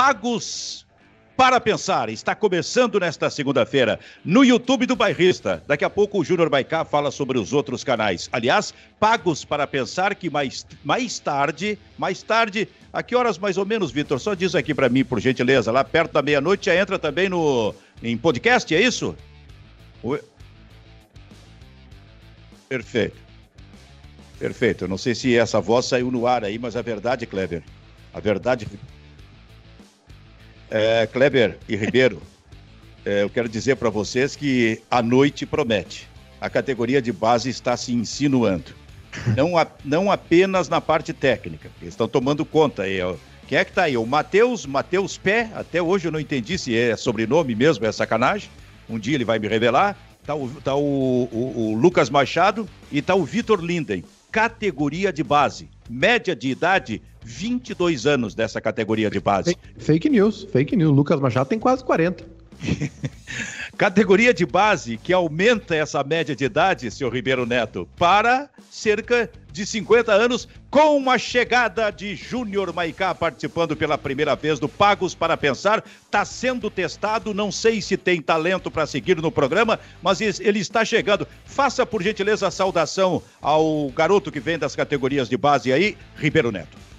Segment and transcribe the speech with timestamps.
[0.00, 0.86] Pagos
[1.36, 2.08] para pensar.
[2.08, 5.62] Está começando nesta segunda-feira no YouTube do Bairrista.
[5.66, 8.26] Daqui a pouco o Júnior Baicá fala sobre os outros canais.
[8.32, 13.66] Aliás, pagos para pensar que mais, mais tarde, mais tarde, a que horas mais ou
[13.66, 14.18] menos, Vitor?
[14.18, 15.70] Só diz aqui para mim, por gentileza.
[15.70, 19.14] Lá perto da meia-noite já entra também no em podcast, é isso?
[22.70, 23.18] Perfeito.
[24.38, 24.84] Perfeito.
[24.84, 27.62] Eu não sei se essa voz saiu no ar aí, mas a verdade, Kleber,
[28.14, 28.66] a verdade
[30.70, 32.22] é, Kleber e Ribeiro,
[33.04, 36.08] é, eu quero dizer para vocês que a noite promete.
[36.40, 38.72] A categoria de base está se insinuando.
[39.36, 43.00] Não, a, não apenas na parte técnica, eles estão tomando conta aí.
[43.02, 43.16] Ó.
[43.48, 43.96] Quem é que está aí?
[43.96, 48.48] O Matheus, Matheus Pé, até hoje eu não entendi se é sobrenome mesmo, é sacanagem.
[48.88, 49.98] Um dia ele vai me revelar.
[50.20, 54.04] Está o, tá o, o, o Lucas Machado e está o Vitor Linden.
[54.30, 55.68] Categoria de base.
[55.88, 59.56] Média de idade 22 anos dessa categoria de base.
[59.78, 60.94] Fake news, fake news.
[60.94, 62.40] Lucas Machado tem quase 40.
[63.76, 69.64] Categoria de base que aumenta essa média de idade, senhor Ribeiro Neto, para cerca de
[69.66, 75.36] 50 anos, com uma chegada de Júnior Maicá participando pela primeira vez do Pagos para
[75.36, 75.82] Pensar.
[76.04, 80.84] Está sendo testado, não sei se tem talento para seguir no programa, mas ele está
[80.84, 81.26] chegando.
[81.44, 86.52] Faça, por gentileza, a saudação ao garoto que vem das categorias de base aí, Ribeiro
[86.52, 86.89] Neto.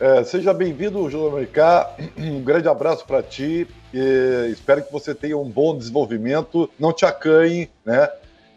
[0.00, 1.90] É, seja bem-vindo, Júlio Americá.
[2.16, 3.66] Um grande abraço para ti.
[3.92, 6.70] E espero que você tenha um bom desenvolvimento.
[6.78, 8.08] Não te acanhe, né?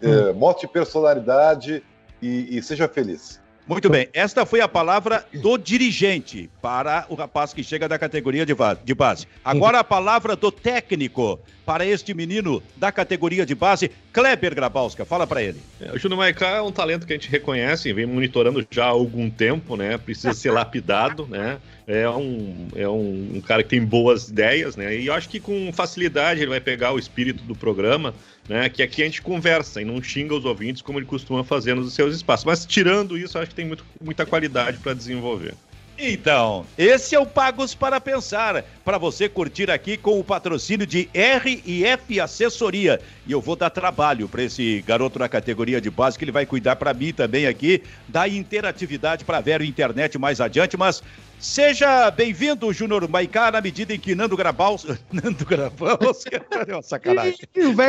[0.01, 0.33] É, hum.
[0.33, 1.83] mostre personalidade
[2.21, 3.41] e, e seja feliz.
[3.67, 8.45] Muito bem, esta foi a palavra do dirigente para o rapaz que chega da categoria
[8.45, 9.27] de base.
[9.45, 15.05] Agora a palavra do técnico para este menino da categoria de base, Kleber Grabowska.
[15.05, 15.59] Fala para ele.
[15.79, 18.89] É, o Júnior Maicá é um talento que a gente reconhece, vem monitorando já há
[18.89, 19.97] algum tempo, né?
[19.97, 21.59] Precisa ser lapidado, né?
[21.87, 24.95] É um, é um, um cara que tem boas ideias, né?
[24.95, 28.13] E eu acho que com facilidade ele vai pegar o espírito do programa
[28.47, 28.69] né?
[28.69, 31.93] Que aqui a gente conversa e não xinga os ouvintes como ele costuma fazer nos
[31.93, 32.45] seus espaços.
[32.45, 35.53] Mas tirando isso, acho que tem muito, muita qualidade para desenvolver.
[35.97, 41.09] Então, esse é o Pagos para Pensar, para você curtir aqui com o patrocínio de
[41.13, 42.99] R&F Assessoria.
[43.27, 46.45] E eu vou dar trabalho para esse garoto na categoria de base, que ele vai
[46.45, 51.03] cuidar para mim também aqui, da interatividade para ver a internet mais adiante, mas
[51.39, 54.85] seja bem-vindo, Júnior Maicá, na medida em que Nando Grabaus...
[55.13, 56.45] Nando Grabausca...
[56.81, 57.37] sacanagem.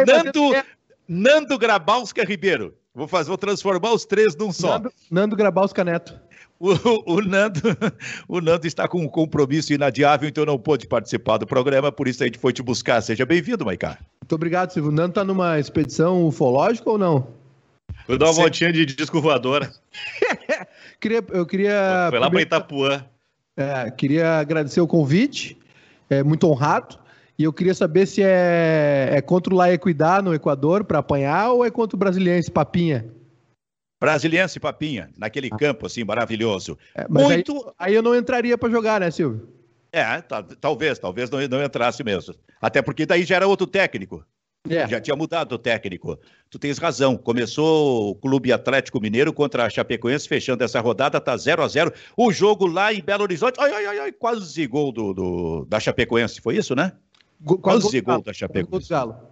[0.06, 0.62] Nando,
[1.08, 2.74] Nando Grabausca Ribeiro.
[2.94, 4.78] Vou fazer, vou transformar os três num só.
[4.78, 6.20] Nando, Nando Grabausca Neto.
[6.62, 7.60] O, o, Nando,
[8.28, 12.22] o Nando está com um compromisso inadiável, então não pôde participar do programa, por isso
[12.22, 13.00] a gente foi te buscar.
[13.00, 13.98] Seja bem-vindo, Maicá.
[14.22, 14.92] Muito obrigado, Silvio.
[14.92, 17.26] O Nando está numa expedição ufológica ou não?
[18.06, 18.42] Vou dar uma Você...
[18.42, 19.72] voltinha de disco voadora.
[21.00, 22.06] queria, eu queria.
[22.10, 23.04] Foi lá para Itapuã.
[23.56, 25.58] É, queria agradecer o convite,
[26.08, 26.96] é muito honrado.
[27.36, 31.50] E eu queria saber se é, é contra o La Equidad no Equador para apanhar
[31.50, 33.04] ou é contra o Brasiliense Papinha?
[34.02, 35.56] Brasiliense Papinha, naquele ah.
[35.56, 36.76] campo assim maravilhoso.
[36.92, 37.72] É, Muito.
[37.78, 39.48] Aí, aí, eu não entraria para jogar, né, Silvio?
[39.92, 40.20] É,
[40.60, 42.34] talvez, talvez não, não entrasse mesmo.
[42.60, 44.26] Até porque daí já era outro técnico.
[44.68, 44.88] É.
[44.88, 46.18] Já tinha mudado o técnico.
[46.50, 47.16] Tu tens razão.
[47.16, 51.92] Começou o Clube Atlético Mineiro contra a Chapecoense, fechando essa rodada, tá 0 a 0
[52.16, 56.40] O jogo lá em Belo Horizonte, ai, ai, ai, quase gol do, do, da Chapecoense.
[56.40, 56.90] Foi isso, né?
[57.60, 58.88] Quase gol, gol da Chapecoense.
[58.88, 59.31] Galo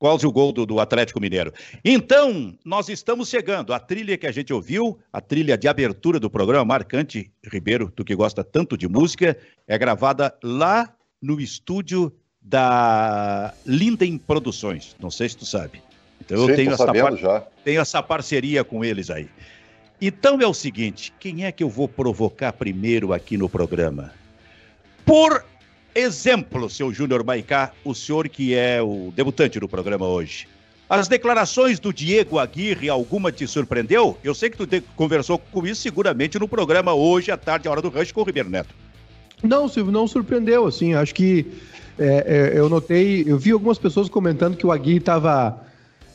[0.00, 1.52] quase o gol do, do, Atlético Mineiro.
[1.84, 3.74] Então, nós estamos chegando.
[3.74, 8.02] A trilha que a gente ouviu, a trilha de abertura do programa, marcante, Ribeiro, tu
[8.02, 9.36] que gosta tanto de música,
[9.68, 12.10] é gravada lá no estúdio
[12.40, 14.96] da Linden Produções.
[14.98, 15.82] Não sei se tu sabe.
[16.18, 17.52] Então eu Sim, tenho, essa par...
[17.62, 19.28] tenho essa parceria com eles aí.
[20.00, 24.12] Então é o seguinte: quem é que eu vou provocar primeiro aqui no programa?
[25.04, 25.44] Por
[25.94, 30.46] Exemplo, seu Júnior Maicá, o senhor que é o debutante do programa hoje.
[30.88, 34.16] As declarações do Diego Aguirre, alguma te surpreendeu?
[34.22, 37.82] Eu sei que tu conversou com isso seguramente no programa hoje à tarde, a hora
[37.82, 38.74] do rush com o Ribeiro Neto.
[39.42, 41.46] Não, Silvio, não surpreendeu, assim, acho que
[41.98, 45.60] é, é, eu notei, eu vi algumas pessoas comentando que o Aguirre estava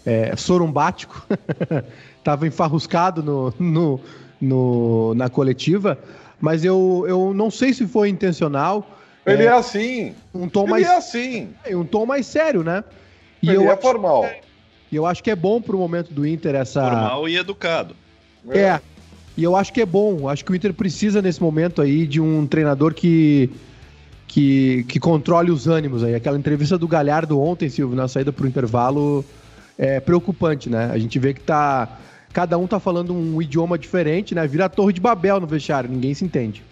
[0.06, 1.26] é, sorumbático,
[2.18, 4.00] estava enfarruscado no, no,
[4.40, 5.98] no, na coletiva,
[6.40, 8.95] mas eu, eu não sei se foi intencional,
[9.26, 10.14] ele é, é assim.
[10.34, 10.88] Um tom ele mais.
[10.88, 11.50] é assim.
[11.64, 12.84] É, um tom mais sério, né?
[13.42, 14.26] E ele eu é formal.
[14.92, 16.82] E eu acho que é bom pro momento do Inter essa.
[16.82, 17.96] Formal e educado.
[18.50, 18.60] É.
[18.60, 18.82] é.
[19.38, 20.30] E eu acho que é bom.
[20.30, 23.50] Acho que o Inter precisa nesse momento aí de um treinador que.
[24.28, 26.14] Que, que controle os ânimos aí.
[26.14, 29.24] Aquela entrevista do Galhardo ontem, Silvio, na saída pro intervalo,
[29.78, 30.90] é preocupante, né?
[30.92, 32.00] A gente vê que tá.
[32.34, 34.46] Cada um tá falando um idioma diferente, né?
[34.46, 36.64] Vira a torre de Babel no vestiário, ninguém se entende.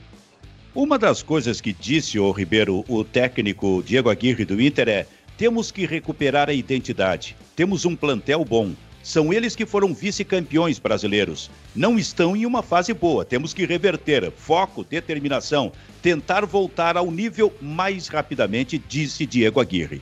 [0.76, 5.06] Uma das coisas que disse o Ribeiro, o técnico Diego Aguirre do Inter, é:
[5.38, 7.38] temos que recuperar a identidade.
[7.56, 8.72] Temos um plantel bom.
[9.04, 11.52] São eles que foram vice-campeões brasileiros.
[11.76, 13.24] Não estão em uma fase boa.
[13.24, 14.32] Temos que reverter.
[14.32, 15.72] Foco, determinação.
[16.02, 20.02] Tentar voltar ao nível mais rapidamente, disse Diego Aguirre.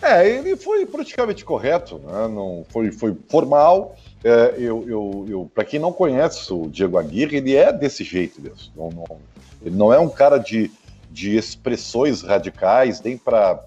[0.00, 2.28] É, ele foi praticamente correto, né?
[2.28, 3.96] não foi, foi formal.
[4.22, 8.40] É, eu, eu, eu Para quem não conhece o Diego Aguirre, ele é desse jeito
[8.40, 8.70] mesmo.
[8.76, 9.18] Não, não,
[9.62, 10.70] ele não é um cara de,
[11.10, 13.60] de expressões radicais, nem para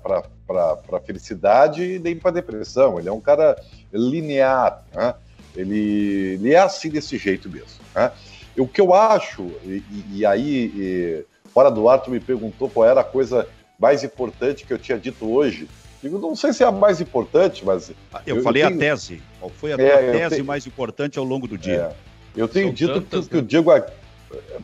[1.05, 2.99] felicidade, nem para depressão.
[2.99, 4.83] Ele é um cara linear.
[4.93, 5.13] Né?
[5.55, 7.79] Ele, ele é assim desse jeito mesmo.
[7.95, 8.11] Né?
[8.57, 12.87] O que eu acho, e, e aí, e, fora do ar, tu me perguntou qual
[12.87, 13.47] era a coisa
[13.79, 15.67] mais importante que eu tinha dito hoje.
[16.03, 17.89] Eu não sei se é a mais importante, mas.
[18.25, 18.77] Eu, eu falei eu tenho...
[18.77, 19.21] a tese.
[19.39, 20.45] Qual foi a é, tese tenho...
[20.45, 21.93] mais importante ao longo do dia?
[22.35, 22.41] É.
[22.41, 23.41] Eu tenho São dito tantas, que, né?
[23.41, 23.71] que, o Diego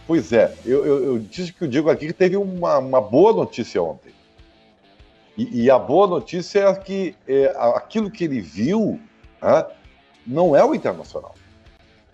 [0.05, 3.81] Pois é, eu, eu, eu, disse que o Diego aqui teve uma, uma boa notícia
[3.81, 4.13] ontem.
[5.37, 8.99] E, e, a boa notícia é que é, aquilo que ele viu
[9.41, 9.65] né,
[10.25, 11.35] não é o internacional.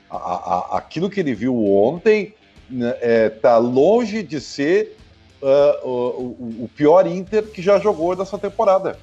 [0.10, 2.36] A, a, aquilo que ele viu ontem está
[2.70, 4.98] né, é, tá longe de ser
[5.42, 8.98] uh, o, o, pior Inter que já jogou nessa temporada.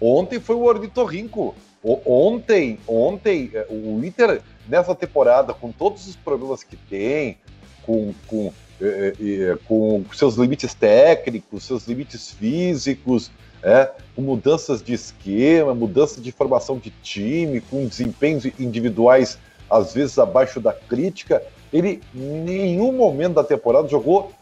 [0.00, 1.54] Ontem foi o Ornitorrinco.
[1.82, 7.38] O, ontem, ontem, é, o Inter nessa temporada, com todos os problemas que tem,
[7.84, 13.30] com, com, é, é, com seus limites técnicos, seus limites físicos,
[13.62, 19.38] é, com mudanças de esquema, mudanças de formação de time, com desempenhos individuais
[19.70, 21.42] às vezes abaixo da crítica,
[21.72, 24.32] ele em nenhum momento da temporada jogou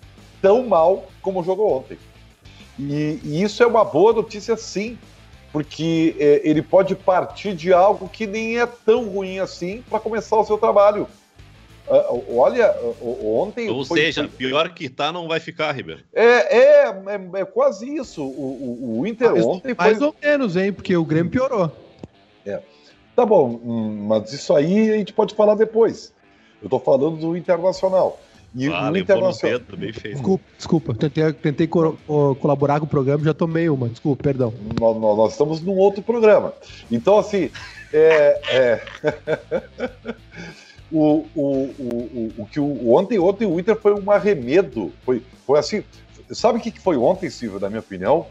[0.42, 1.98] tão mal como jogou ontem.
[2.78, 4.98] E, e isso é uma boa notícia, sim,
[5.52, 10.36] porque é, ele pode partir de algo que nem é tão ruim assim para começar
[10.36, 11.06] o seu trabalho.
[11.90, 12.72] Uh, olha,
[13.02, 13.68] ontem.
[13.68, 16.02] Ou foi, seja, pior que tá, não vai ficar, Ribeiro.
[16.14, 18.22] É, é, é, é quase isso.
[18.22, 18.28] O,
[18.94, 19.84] o, o Inter mais, ontem foi.
[19.86, 20.72] Mais ou menos, hein?
[20.72, 21.72] Porque o Grêmio piorou.
[22.46, 22.60] É.
[23.16, 26.14] Tá bom, hum, mas isso aí a gente pode falar depois.
[26.62, 28.20] Eu tô falando do Internacional.
[28.54, 29.58] E ah, o Internacional.
[29.58, 30.14] Pedro, bem feito.
[30.14, 30.94] Desculpa, desculpa.
[30.94, 31.98] Tentei, tentei co
[32.40, 33.88] colaborar com o programa já tomei uma.
[33.88, 34.54] Desculpa, perdão.
[34.78, 36.54] Nós, nós estamos num outro programa.
[36.88, 37.50] Então, assim.
[37.92, 38.40] é...
[38.48, 38.80] é...
[40.92, 41.46] o, o,
[41.78, 44.92] o, o, que o, ontem, ontem o Inter foi um arremedo.
[45.04, 45.84] Foi, foi assim.
[46.30, 48.26] Sabe o que foi ontem, Silvio, na minha opinião?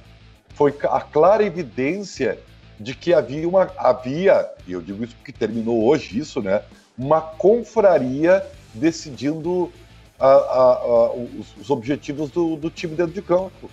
[0.49, 2.39] Foi a clara evidência
[2.79, 3.71] de que havia uma.
[3.77, 6.61] Havia, e eu digo isso porque terminou hoje isso, né?
[6.97, 9.71] Uma confraria decidindo
[10.19, 13.69] a, a, a, os, os, objetivos do, do, time dentro de campo.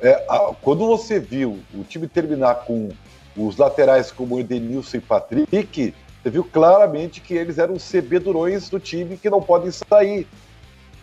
[0.00, 0.14] É,
[0.60, 2.90] quando você viu o time terminar com
[3.36, 8.70] os laterais como Edenilson e Patrick, você viu claramente que eles eram os CB durões
[8.70, 10.26] do time que não podem sair.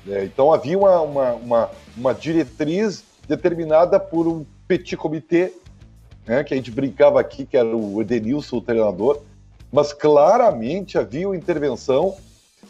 [0.08, 5.54] É, então havia uma, uma, uma, uma, diretriz determinada por um petit comitê,
[6.26, 9.22] né, que a gente brincava aqui, que era o Edenilson, o treinador,
[9.70, 12.16] mas claramente havia uma intervenção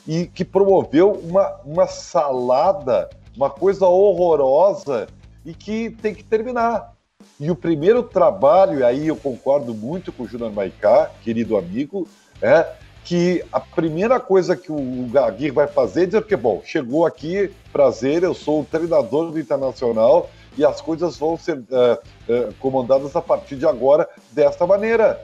[0.08, 5.08] e que promoveu uma, uma salada, uma coisa horrorosa
[5.46, 6.96] e que tem que terminar.
[7.40, 12.08] E o primeiro trabalho, aí eu concordo muito com o Júnior Maicá, querido amigo,
[12.42, 12.68] é
[13.04, 17.52] que a primeira coisa que o Aguirre vai fazer é dizer que, bom, chegou aqui,
[17.72, 23.16] prazer, eu sou o treinador do Internacional e as coisas vão ser uh, uh, comandadas
[23.16, 25.24] a partir de agora desta maneira.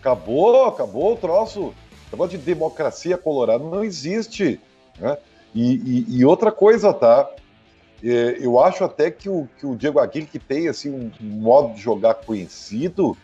[0.00, 1.74] Acabou, acabou o troço.
[2.10, 4.58] Negócio de democracia colorada não existe.
[4.98, 5.18] Né?
[5.54, 7.28] E, e, e, outra coisa, tá?
[8.02, 11.74] É, eu acho até que o, que o Diego Aguirre, que tem assim, um modo
[11.74, 13.16] de jogar conhecido,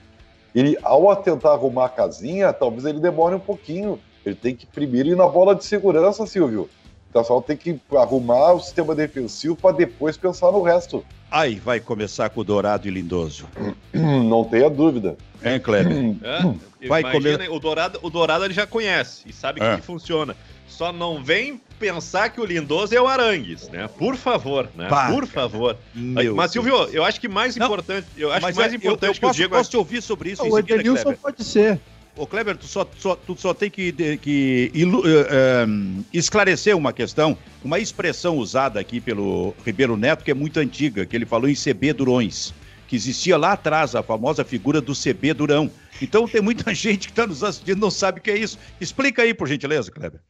[0.56, 4.00] ele, ao tentar arrumar a casinha, talvez ele demore um pouquinho.
[4.24, 6.66] Ele tem que primeiro ir na bola de segurança, Silvio.
[7.10, 11.04] Então só tem que arrumar o sistema defensivo para depois pensar no resto.
[11.30, 13.46] Aí vai começar com o Dourado e Lindoso.
[13.92, 15.18] Não tenha dúvida.
[15.44, 15.92] Hein, Kleber?
[16.78, 17.50] É, vai comer...
[17.50, 19.76] o Dourado, o Dourado ele já conhece e sabe é.
[19.76, 20.36] que funciona.
[20.76, 23.88] Só não vem pensar que o Lindoso é o Arangues, né?
[23.88, 24.88] Por favor, né?
[24.88, 25.74] Pá, Por favor.
[25.94, 29.02] Meu mas, Silvio, eu acho que mais não, importante, eu acho que mais é, importante
[29.04, 29.54] eu, eu que posso, o Diego...
[29.54, 31.80] posso te ouvir sobre isso não, O Edenilson pode ser.
[32.14, 36.92] Ô, Kleber, tu só, só, tu só tem que, que ilu, uh, uh, esclarecer uma
[36.92, 41.48] questão, uma expressão usada aqui pelo Ribeiro Neto, que é muito antiga, que ele falou
[41.48, 42.52] em CB Durões,
[42.86, 45.70] que existia lá atrás a famosa figura do CB Durão.
[46.02, 48.58] Então tem muita gente que está nos assistindo não sabe o que é isso.
[48.78, 50.20] Explica aí, por gentileza, Kleber.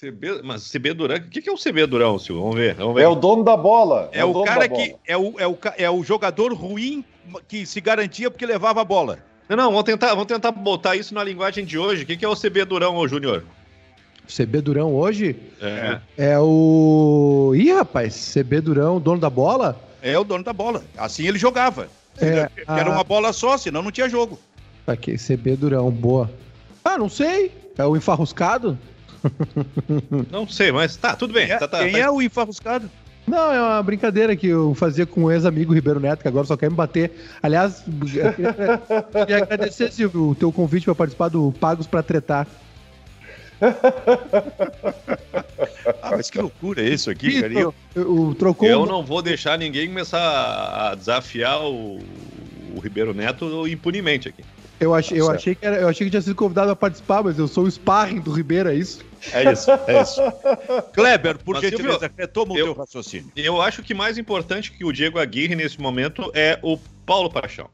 [0.00, 2.42] CB, mas CB Durão, o que, que é o CB Durão, Silvio?
[2.42, 3.02] Vamos ver, vamos ver.
[3.02, 4.08] É o dono da bola.
[4.12, 7.04] É, é o, o cara que é o, é, o, é o jogador ruim
[7.48, 9.18] que se garantia porque levava a bola.
[9.48, 12.04] Não, não, vamos tentar, vamos tentar botar isso na linguagem de hoje.
[12.04, 13.42] O que, que é o CB Durão, ô Júnior?
[14.28, 16.00] CB Durão hoje é.
[16.16, 17.52] é o.
[17.56, 19.80] Ih, rapaz, CB Durão, dono da bola?
[20.00, 20.84] É o dono da bola.
[20.96, 21.88] Assim ele jogava.
[22.20, 22.92] É, Era a...
[22.92, 24.38] uma bola só, senão não tinha jogo.
[24.86, 26.30] Aqui, CB Durão, boa.
[26.84, 27.50] Ah, não sei.
[27.76, 28.78] É o enfarruscado?
[30.30, 31.50] Não sei, mas tá, tudo bem.
[31.50, 31.98] É, tá, tá, quem tá...
[31.98, 32.90] é o enfarruscado?
[33.28, 36.56] Não, é uma brincadeira que eu fazia com o ex-amigo Ribeiro Neto, que agora só
[36.56, 37.12] quer me bater.
[37.42, 37.84] Aliás,
[39.12, 42.46] queria agradecer Silvio, o teu convite para participar do Pagos para Tretar.
[46.00, 47.52] ah, mas que loucura é isso aqui, cara.
[47.52, 51.98] Eu, eu, trocou eu não vou deixar ninguém começar a desafiar o,
[52.74, 54.44] o Ribeiro Neto impunemente aqui.
[54.80, 57.36] Eu, achei, eu, achei que era, eu achei que tinha sido convidado a participar, mas
[57.36, 59.04] eu sou o sparring do Ribeiro, é isso?
[59.32, 60.20] É isso, é isso.
[60.92, 63.32] Kleber, por mas, gentileza, retoma o teu raciocínio.
[63.36, 67.68] Eu acho que mais importante que o Diego Aguirre nesse momento é o Paulo Paixão.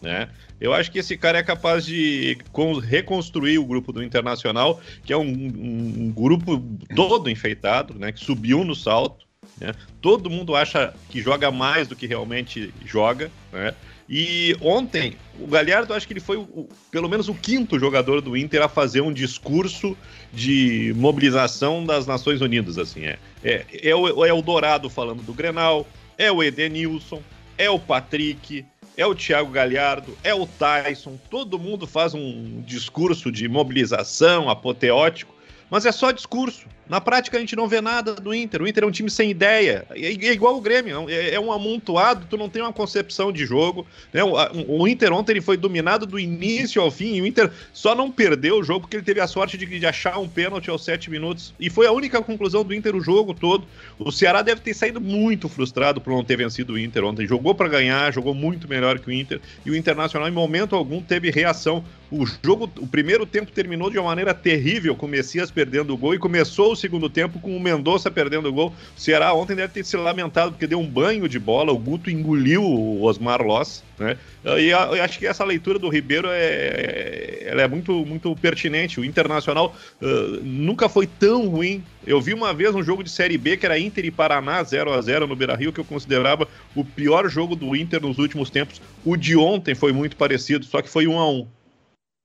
[0.00, 0.28] Né?
[0.60, 2.38] Eu acho que esse cara é capaz de
[2.86, 6.62] reconstruir o grupo do Internacional, que é um, um grupo
[6.94, 8.10] todo enfeitado, né?
[8.12, 9.26] Que subiu no salto.
[9.58, 9.74] Né?
[10.00, 13.30] Todo mundo acha que joga mais do que realmente joga.
[13.52, 13.74] Né?
[14.12, 18.36] E ontem, o Galhardo, acho que ele foi o, pelo menos o quinto jogador do
[18.36, 19.96] Inter a fazer um discurso
[20.32, 22.76] de mobilização das Nações Unidas.
[22.76, 25.86] assim É, é, é, o, é o Dourado falando do Grenal,
[26.18, 27.22] é o Edenilson,
[27.56, 28.64] é o Patrick,
[28.96, 31.16] é o Thiago Galhardo, é o Tyson.
[31.30, 35.32] Todo mundo faz um discurso de mobilização apoteótico,
[35.70, 36.66] mas é só discurso.
[36.90, 38.60] Na prática, a gente não vê nada do Inter.
[38.60, 39.86] O Inter é um time sem ideia.
[39.90, 41.08] É, é igual o Grêmio.
[41.08, 43.86] É, é, um amontoado, tu não tem uma concepção de jogo.
[44.12, 44.24] Né?
[44.24, 44.34] O,
[44.80, 47.14] o, Inter ontem ele foi dominado do início ao fim.
[47.14, 49.86] E o Inter só não perdeu o jogo porque ele teve a sorte de, de
[49.86, 51.54] achar um pênalti aos sete minutos.
[51.60, 53.68] E foi a única conclusão do Inter o jogo todo.
[53.96, 57.24] O Ceará deve ter saído muito frustrado por não ter vencido o Inter ontem.
[57.24, 59.40] Jogou para ganhar, jogou muito melhor que o Inter.
[59.64, 61.84] E o Internacional, em momento algum, teve reação.
[62.10, 65.96] O jogo, o primeiro tempo terminou de uma maneira terrível, com o Messias perdendo o
[65.96, 68.74] gol e começou o segundo tempo com o Mendonça perdendo o gol.
[68.96, 72.10] O Ceará ontem deve ter se lamentado porque deu um banho de bola, o Guto
[72.10, 74.16] engoliu o Osmar Loss, né?
[74.58, 78.98] E eu acho que essa leitura do Ribeiro é, é, ela é muito, muito pertinente.
[78.98, 80.06] O Internacional uh,
[80.42, 81.84] nunca foi tão ruim.
[82.06, 84.92] Eu vi uma vez um jogo de Série B que era Inter e Paraná 0
[84.94, 88.80] a 0 no Beira-Rio, que eu considerava o pior jogo do Inter nos últimos tempos.
[89.04, 91.46] O de ontem foi muito parecido, só que foi 1 a 1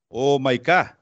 [0.09, 0.94] Ô, Maicá,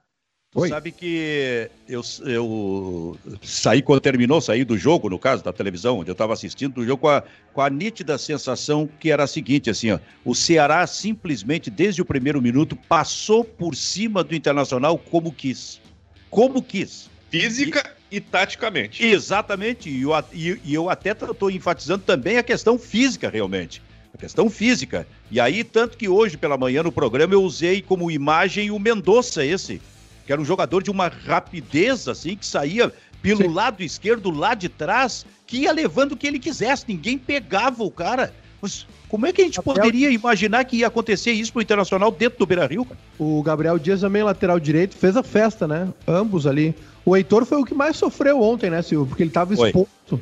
[0.53, 0.69] tu Oi.
[0.69, 6.12] sabe que eu, eu saí quando terminou, saí do jogo, no caso, da televisão, onde
[6.12, 9.69] eu estava assistindo do jogo, com a, com a nítida sensação que era a seguinte,
[9.69, 15.31] assim, ó, o Ceará simplesmente, desde o primeiro minuto, passou por cima do Internacional como
[15.31, 15.81] quis.
[16.29, 17.10] Como quis.
[17.31, 19.03] Física e, e taticamente.
[19.03, 23.81] Exatamente, e eu, e, e eu até estou enfatizando também a questão física, realmente
[24.13, 25.07] a questão física.
[25.31, 29.43] E aí, tanto que hoje pela manhã no programa eu usei como imagem o Mendonça
[29.43, 29.81] esse,
[30.25, 33.53] que era um jogador de uma rapidez assim, que saía pelo Sim.
[33.53, 37.92] lado esquerdo, lá de trás, que ia levando o que ele quisesse, ninguém pegava o
[37.92, 38.34] cara.
[38.62, 39.75] Mas como é que a gente Gabriel...
[39.75, 42.88] poderia imaginar que ia acontecer isso pro Internacional dentro do Beira-Rio,
[43.20, 45.89] O Gabriel Dias também, lateral direito, fez a festa, né?
[46.08, 46.74] Ambos ali.
[47.06, 49.08] O Heitor foi o que mais sofreu ontem, né, Silvio?
[49.08, 50.20] Porque ele tava exposto.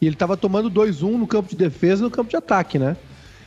[0.00, 2.96] E ele tava tomando 2-1 no campo de defesa e no campo de ataque, né?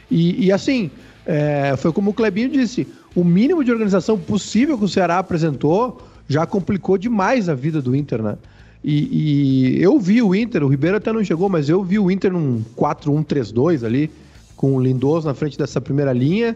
[0.10, 0.89] E, e assim,
[1.25, 6.00] é, foi como o Clebinho disse: o mínimo de organização possível que o Ceará apresentou
[6.29, 8.38] já complicou demais a vida do Inter, né?
[8.83, 12.12] E, e, eu vi o Inter, o Ribeiro até não chegou, mas eu vi o
[12.12, 14.12] Inter num 4-1-3-2 ali,
[14.55, 16.55] com o Lindoso na frente dessa primeira linha,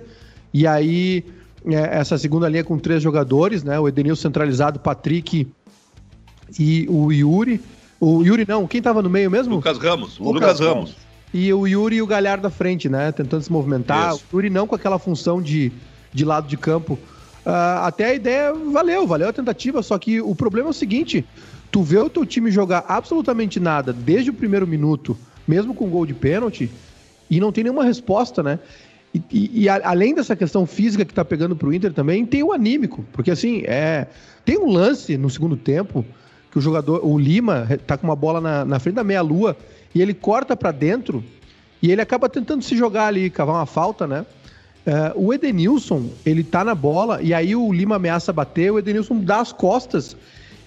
[0.53, 1.25] e aí
[1.65, 3.79] é, essa segunda linha com três jogadores, né?
[3.79, 5.47] O Edenilson centralizado, Patrick
[6.59, 7.59] e o Yuri.
[7.99, 9.55] O Yuri não, quem tava no meio mesmo?
[9.55, 10.19] Lucas Ramos.
[10.19, 10.75] Lucas, Lucas Ramos.
[10.75, 13.11] Ramos e o Yuri e o Galhardo à frente, né?
[13.11, 14.13] Tentando se movimentar.
[14.13, 14.25] Isso.
[14.31, 15.71] O Yuri não com aquela função de,
[16.13, 16.93] de lado de campo.
[17.45, 21.25] Uh, até a ideia valeu, valeu a tentativa, só que o problema é o seguinte:
[21.71, 26.05] tu vê o teu time jogar absolutamente nada desde o primeiro minuto, mesmo com gol
[26.05, 26.69] de pênalti,
[27.29, 28.59] e não tem nenhuma resposta, né?
[29.13, 32.43] E, e, e a, além dessa questão física que tá pegando pro Inter também, tem
[32.43, 34.07] o anímico, porque assim, é.
[34.43, 36.03] Tem um lance no segundo tempo
[36.51, 39.55] que o jogador, o Lima, tá com uma bola na, na frente da meia-lua
[39.93, 41.23] e ele corta para dentro
[41.81, 44.25] e ele acaba tentando se jogar ali, cavar uma falta, né?
[44.85, 49.19] Uh, o Edenilson, ele tá na bola e aí o Lima ameaça bater, o Edenilson
[49.19, 50.15] dá as costas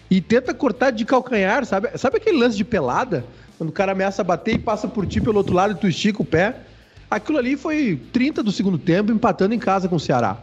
[0.09, 1.89] e tenta cortar de calcanhar, sabe?
[1.99, 3.25] Sabe aquele lance de pelada?
[3.59, 6.23] Quando o cara ameaça bater e passa por ti pelo outro lado e tu estica
[6.23, 6.57] o pé.
[7.11, 10.39] Aquilo ali foi 30 do segundo tempo, empatando em casa com o Ceará.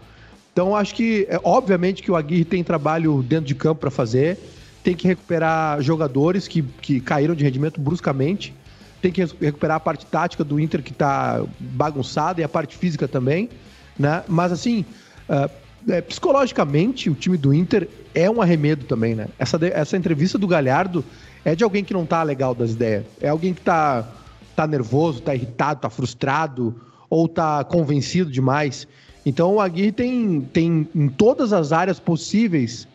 [0.52, 4.38] Então acho que, é, obviamente, que o Aguirre tem trabalho dentro de campo para fazer,
[4.84, 8.54] tem que recuperar jogadores que, que caíram de rendimento bruscamente
[9.02, 13.08] tem que recuperar a parte tática do Inter que está bagunçada e a parte física
[13.08, 13.50] também,
[13.98, 14.24] né?
[14.28, 14.86] Mas assim,
[15.28, 15.50] uh,
[15.90, 19.28] é, psicologicamente, o time do Inter é um arremedo também, né?
[19.40, 21.04] Essa, essa entrevista do Galhardo
[21.44, 23.06] é de alguém que não tá legal das ideias.
[23.20, 24.08] É alguém que tá,
[24.56, 26.76] tá nervoso, tá irritado, tá frustrado
[27.10, 28.88] ou tá convencido demais.
[29.26, 32.88] Então o Aguirre tem, tem em todas as áreas possíveis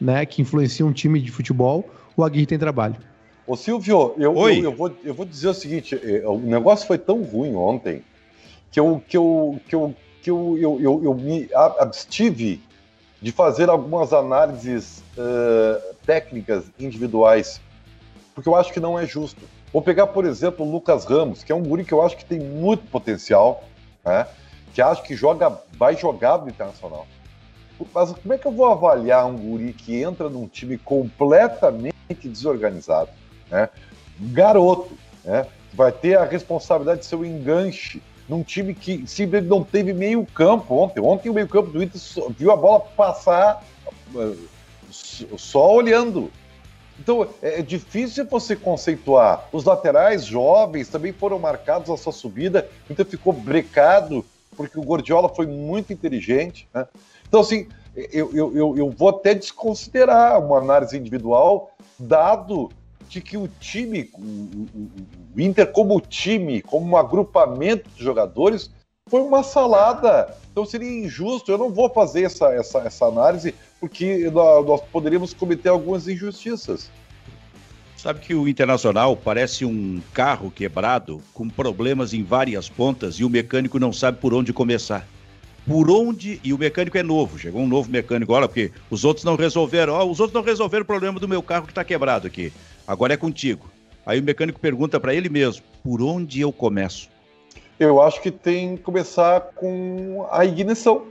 [0.00, 2.96] né, que influenciam um time de futebol, o Aguirre tem trabalho.
[3.46, 6.98] Ô Silvio, eu, eu, eu, vou, eu vou dizer o seguinte: é, o negócio foi
[6.98, 8.02] tão ruim ontem
[8.70, 12.62] que eu, que eu, que eu, que eu, eu, eu, eu me abstive
[13.20, 17.60] de fazer algumas análises uh, técnicas individuais,
[18.34, 19.42] porque eu acho que não é justo.
[19.72, 22.24] Vou pegar, por exemplo, o Lucas Ramos, que é um guri que eu acho que
[22.24, 23.64] tem muito potencial,
[24.04, 24.26] né?
[24.72, 27.06] que acho que joga, vai jogar no Internacional.
[27.92, 33.10] Mas como é que eu vou avaliar um guri que entra num time completamente desorganizado,
[33.54, 33.68] né?
[34.20, 34.92] garoto,
[35.24, 35.46] né?
[35.72, 40.26] vai ter a responsabilidade de ser o enganche num time que simplesmente não teve meio
[40.26, 41.00] campo ontem.
[41.00, 42.00] Ontem o meio campo do Inter
[42.36, 43.62] viu a bola passar
[44.16, 44.34] eh,
[45.36, 46.30] só olhando.
[46.98, 49.48] Então é, é difícil você conceituar.
[49.52, 54.24] Os laterais jovens também foram marcados a sua subida, o Inter ficou brecado
[54.56, 56.68] porque o Gordiola foi muito inteligente.
[56.72, 56.86] Né?
[57.28, 62.70] Então, assim, eu, eu, eu, eu vou até desconsiderar uma análise individual, dado
[63.14, 64.90] de que o time, o, o,
[65.36, 68.70] o Inter como time, como um agrupamento de jogadores,
[69.08, 70.36] foi uma salada.
[70.50, 71.50] Então seria injusto.
[71.50, 76.90] Eu não vou fazer essa, essa, essa análise, porque nós poderíamos cometer algumas injustiças.
[77.96, 83.30] Sabe que o Internacional parece um carro quebrado com problemas em várias pontas e o
[83.30, 85.06] mecânico não sabe por onde começar.
[85.66, 86.38] Por onde.
[86.44, 89.94] E o mecânico é novo, chegou um novo mecânico agora, porque os outros não resolveram.
[89.94, 92.52] Ó, os outros não resolveram o problema do meu carro que está quebrado aqui.
[92.86, 93.70] Agora é contigo.
[94.06, 97.08] Aí o mecânico pergunta para ele mesmo: por onde eu começo?
[97.78, 101.06] Eu acho que tem que começar com a ignição,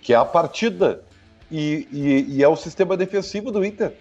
[0.00, 1.02] que é a partida.
[1.50, 3.92] E, e, e é o sistema defensivo do Inter.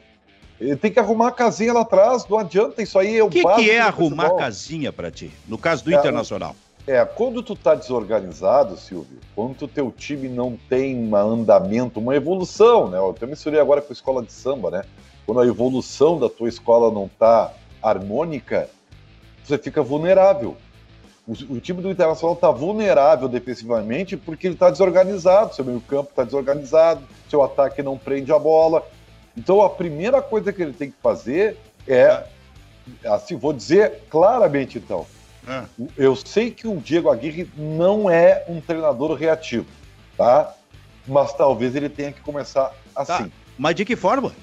[0.60, 3.46] Ele tem que arrumar a casinha lá atrás, não adianta, isso aí é o que
[3.46, 6.56] O que é arrumar a casinha para ti, no caso do é, Internacional?
[6.88, 12.16] É, quando tu tá desorganizado, Silvio, quando o teu time não tem um andamento, uma
[12.16, 12.98] evolução, né?
[12.98, 14.84] Eu até mencionei agora com a escola de samba, né?
[15.26, 18.70] Quando a evolução da tua escola não está harmônica,
[19.44, 20.58] você fica vulnerável.
[21.28, 26.10] O, o time do Internacional está vulnerável defensivamente porque ele está desorganizado, seu meio campo
[26.10, 28.86] está desorganizado, seu ataque não prende a bola.
[29.36, 31.58] Então a primeira coisa que ele tem que fazer
[31.88, 32.24] é,
[33.06, 35.06] assim, vou dizer claramente então,
[35.48, 35.64] é.
[35.98, 39.66] eu sei que o Diego Aguirre não é um treinador reativo,
[40.18, 40.54] tá?
[41.08, 43.02] Mas talvez ele tenha que começar tá.
[43.02, 43.30] assim.
[43.30, 43.36] Tá.
[43.58, 44.34] Mas de que forma?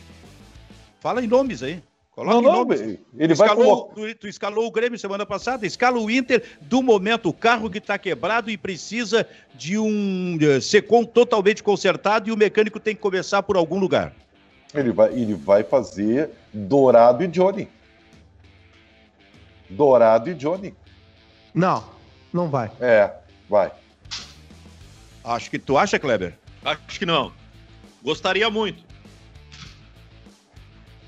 [1.01, 1.83] Fala em nomes aí.
[2.13, 2.81] Coloca não, não, nomes.
[2.81, 7.29] ele vai escalou, tu, tu, escalou o Grêmio semana passada, escala o Inter do momento,
[7.29, 12.33] o carro que está quebrado e precisa de um uh, ser com, totalmente consertado e
[12.33, 14.13] o mecânico tem que começar por algum lugar.
[14.75, 17.69] Ele vai, ele vai fazer Dourado e Johnny.
[19.71, 20.75] Dourado e Johnny.
[21.55, 21.85] Não,
[22.33, 22.71] não vai.
[22.81, 23.11] É,
[23.49, 23.73] vai.
[25.25, 26.37] Acho que tu acha, Kleber?
[26.65, 27.33] Acho que não.
[28.03, 28.90] Gostaria muito.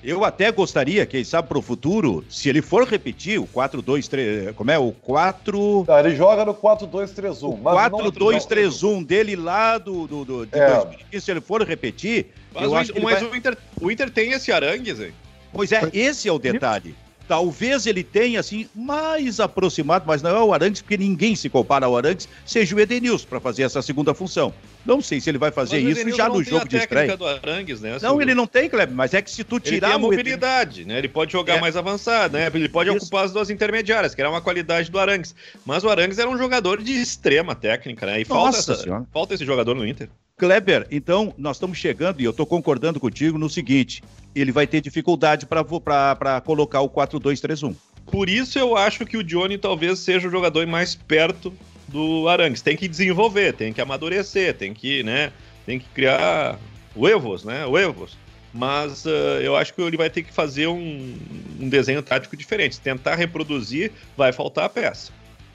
[0.04, 4.52] Eu até gostaria, quem sabe para o futuro, se ele for repetir o 4-2-3.
[4.54, 4.78] Como é?
[4.78, 5.84] O 4.
[5.86, 7.42] Tá, ele joga no 4-2-3-1.
[7.42, 10.66] O 4-2-3-1 dele lá do, do, do de é.
[10.66, 12.26] 2015, se ele for repetir.
[12.52, 13.30] Mas, eu o, acho que mas vai...
[13.30, 15.12] o, Inter, o Inter tem esse Arangues, hein?
[15.52, 16.96] Pois é, esse é o detalhe.
[17.32, 21.86] Talvez ele tenha, assim, mais aproximado, mas não é o Arangues, porque ninguém se compara
[21.86, 24.52] ao Arangues, seja o Edenilson para fazer essa segunda função.
[24.84, 27.16] Não sei se ele vai fazer mas isso já no jogo de estreia.
[27.16, 29.80] Do Arangues, né, não, ele não tem, Kleber, mas é que se tu tirar ele
[29.80, 30.98] tem a mobilidade, né?
[30.98, 31.60] Ele pode jogar é.
[31.62, 32.50] mais avançado, né?
[32.52, 32.98] Ele pode isso.
[32.98, 35.34] ocupar as duas intermediárias, que era uma qualidade do Arangues.
[35.64, 38.20] Mas o Arangues era um jogador de extrema técnica, né?
[38.20, 40.10] E falta, essa, falta esse jogador no Inter.
[40.36, 44.02] Kleber, então nós estamos chegando e eu estou concordando contigo no seguinte:
[44.34, 47.74] ele vai ter dificuldade para colocar o 4-2-3-1.
[48.06, 51.52] Por isso eu acho que o Johnny talvez seja o jogador mais perto
[51.88, 52.62] do Arangues.
[52.62, 55.32] Tem que desenvolver, tem que amadurecer, tem que, né,
[55.64, 56.58] tem que criar
[56.96, 58.16] huevos, né, huevos.
[58.52, 61.16] Mas uh, eu acho que ele vai ter que fazer um,
[61.58, 62.78] um desenho tático diferente.
[62.80, 65.10] Tentar reproduzir, vai faltar a peça.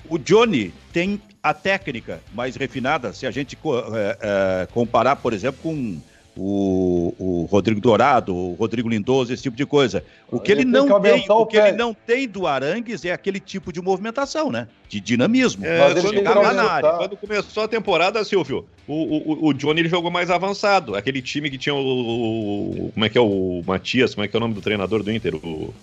[0.09, 5.59] O Johnny tem a técnica mais refinada, se a gente é, é, comparar, por exemplo,
[5.61, 5.99] com
[6.37, 10.03] o, o, Rodrigo Dourado, o Rodrigo Lindoso, esse tipo de coisa.
[10.29, 13.39] O que ele, ele não tem, o que ele não tem do Arangues é aquele
[13.39, 14.67] tipo de movimentação, né?
[14.87, 15.65] De dinamismo.
[15.65, 16.21] É, quando,
[16.53, 16.91] na área.
[16.93, 20.95] quando começou a temporada, Silvio, o, o, o Johnny ele jogou mais avançado.
[20.95, 24.35] Aquele time que tinha o, o, como é que é o Matias, como é que
[24.35, 25.35] é o nome do treinador do Inter?
[25.35, 25.73] O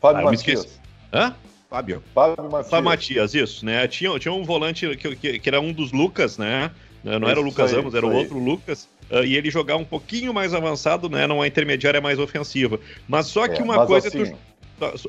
[0.00, 0.80] Fábio ah, Matias.
[1.12, 1.34] Hã?
[1.70, 2.02] Fábio.
[2.14, 2.70] Fábio Matias.
[2.70, 3.88] Fábio Matias, isso, né?
[3.88, 6.70] Tinha, tinha um volante que, que, que, era um dos Lucas, né?
[7.04, 7.18] Né?
[7.18, 10.32] não era o Lucas Ramos, era o outro Lucas, uh, e ele jogar um pouquinho
[10.32, 12.80] mais avançado, né, numa intermediária mais ofensiva.
[13.06, 14.22] Mas só que é, uma coisa assim...
[14.22, 14.36] é tu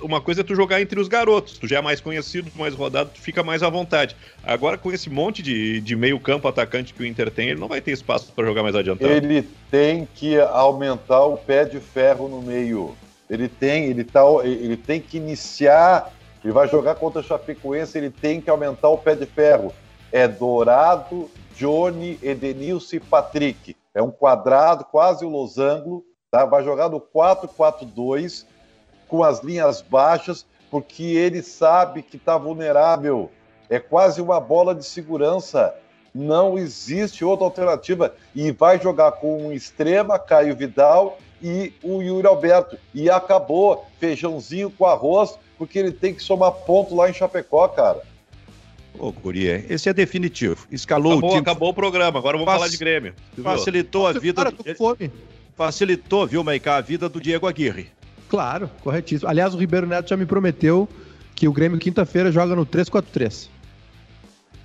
[0.04, 3.10] uma coisa é tu jogar entre os garotos, tu já é mais conhecido, mais rodado,
[3.14, 4.16] tu fica mais à vontade.
[4.44, 7.68] Agora, com esse monte de, de meio campo atacante que o Inter tem, ele não
[7.68, 9.12] vai ter espaço para jogar mais adiantado.
[9.12, 12.96] Ele tem que aumentar o pé de ferro no meio.
[13.30, 18.12] Ele tem, ele tá, ele tem que iniciar, ele vai jogar contra o Chapecoense, ele
[18.12, 19.74] tem que aumentar o pé de ferro.
[20.12, 23.76] É Dourado, Johnny, Edenilson e Patrick.
[23.94, 26.46] É um quadrado, quase o losango, tá?
[26.46, 28.46] Vai jogar no 4-4-2
[29.08, 33.32] com as linhas baixas, porque ele sabe que está vulnerável.
[33.70, 35.74] É quase uma bola de segurança.
[36.14, 38.14] Não existe outra alternativa.
[38.34, 42.78] E vai jogar com um extrema, Caio Vidal e o Yuri Alberto.
[42.94, 43.86] E acabou.
[44.00, 48.02] Feijãozinho com arroz, porque ele tem que somar ponto lá em Chapecó, cara.
[49.00, 50.68] Ô, Guria, esse é definitivo.
[50.72, 51.42] Escalou acabou, o time.
[51.42, 52.60] Acabou o programa, agora vamos Fac...
[52.60, 53.14] falar de Grêmio.
[53.42, 54.44] Facilitou a vida.
[54.44, 54.76] Cara, do...
[54.76, 55.12] fome.
[55.56, 57.88] Facilitou, viu, Maicá, a vida do Diego Aguirre.
[58.28, 59.30] Claro, corretíssimo.
[59.30, 60.90] Aliás, o Ribeiro Neto já me prometeu
[61.34, 63.50] que o Grêmio quinta-feira joga no 3-4-3.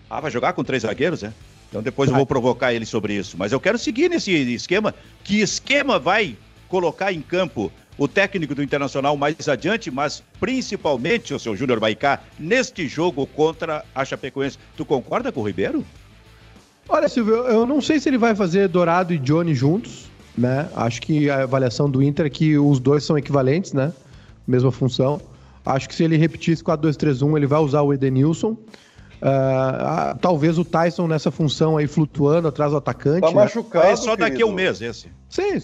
[0.09, 1.33] Ah, vai jogar com três zagueiros, é?
[1.69, 2.14] Então depois vai.
[2.14, 3.37] eu vou provocar ele sobre isso.
[3.38, 4.93] Mas eu quero seguir nesse esquema.
[5.23, 6.37] Que esquema vai
[6.69, 12.19] colocar em campo o técnico do Internacional mais adiante, mas principalmente o seu Júnior Baicá,
[12.37, 14.59] neste jogo contra a Chapecoense.
[14.77, 15.85] Tu concorda com o Ribeiro?
[16.89, 20.69] Olha, Silvio, eu não sei se ele vai fazer Dourado e Johnny juntos né?
[20.75, 23.93] Acho que a avaliação do Inter é que os dois são equivalentes, né?
[24.47, 25.21] Mesma função.
[25.65, 28.57] Acho que se ele repetir esse 4-2-3-1, ele vai usar o Edenilson.
[29.23, 33.21] Uh, talvez o Tyson nessa função aí flutuando atrás do atacante.
[33.21, 33.35] Tá né?
[33.35, 33.87] machucado.
[33.87, 35.09] É só daqui a um mês esse.
[35.29, 35.61] Sim,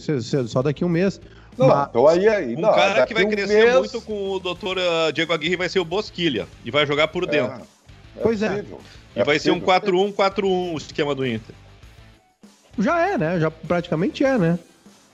[0.47, 1.21] só daqui a um mês.
[1.57, 1.89] Não, Mas...
[1.89, 3.79] então aí, aí um não, cara que vai um crescer mês...
[3.79, 7.25] muito com o doutor uh, Diego Aguirre vai ser o Bosquilha e vai jogar por
[7.25, 7.57] é, dentro.
[7.57, 8.81] É, é pois possível.
[9.15, 9.21] é.
[9.21, 11.55] E vai ser um 4-1-4-1 o esquema do Inter.
[12.79, 13.41] Já é, né?
[13.41, 14.59] Já praticamente é, né?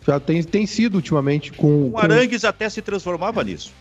[0.06, 1.90] Já tem, tem sido ultimamente com.
[1.90, 2.48] O Arangues com...
[2.48, 3.72] até se transformava nisso.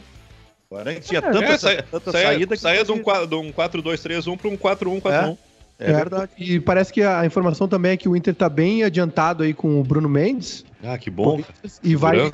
[0.69, 2.61] O Arangues tinha é, tanta, é, saia, tanta saia, saída que.
[2.61, 4.57] Saia de um, de um 4-2-3-1 para um
[5.01, 5.31] 4-1-4-1.
[5.33, 5.50] É,
[5.81, 6.31] é verdade.
[6.37, 9.79] E parece que a informação também é que o Inter tá bem adiantado aí com
[9.79, 10.63] o Bruno Mendes.
[10.83, 11.41] Ah, que bom.
[11.83, 12.31] E vai,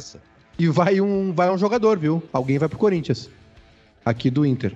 [0.59, 2.21] e vai um, vai um jogador, viu?
[2.33, 3.29] Alguém vai pro Corinthians.
[4.03, 4.73] Aqui do Inter.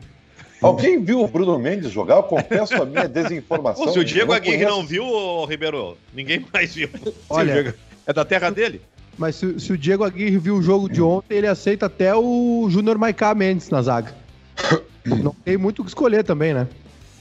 [0.62, 2.16] Alguém viu o Bruno Mendes jogar?
[2.16, 3.84] Eu confesso a minha desinformação.
[3.86, 5.06] Pô, se o Diego Aguirre não viu,
[5.46, 6.90] Ribeiro, ninguém mais viu.
[7.30, 8.80] Olha, é da terra dele?
[9.18, 12.68] Mas se, se, o Diego Aguirre viu o jogo de ontem, ele aceita até o
[12.70, 14.14] Júnior Maiká Mendes na zaga.
[15.04, 16.68] Não tem muito o que escolher também, né?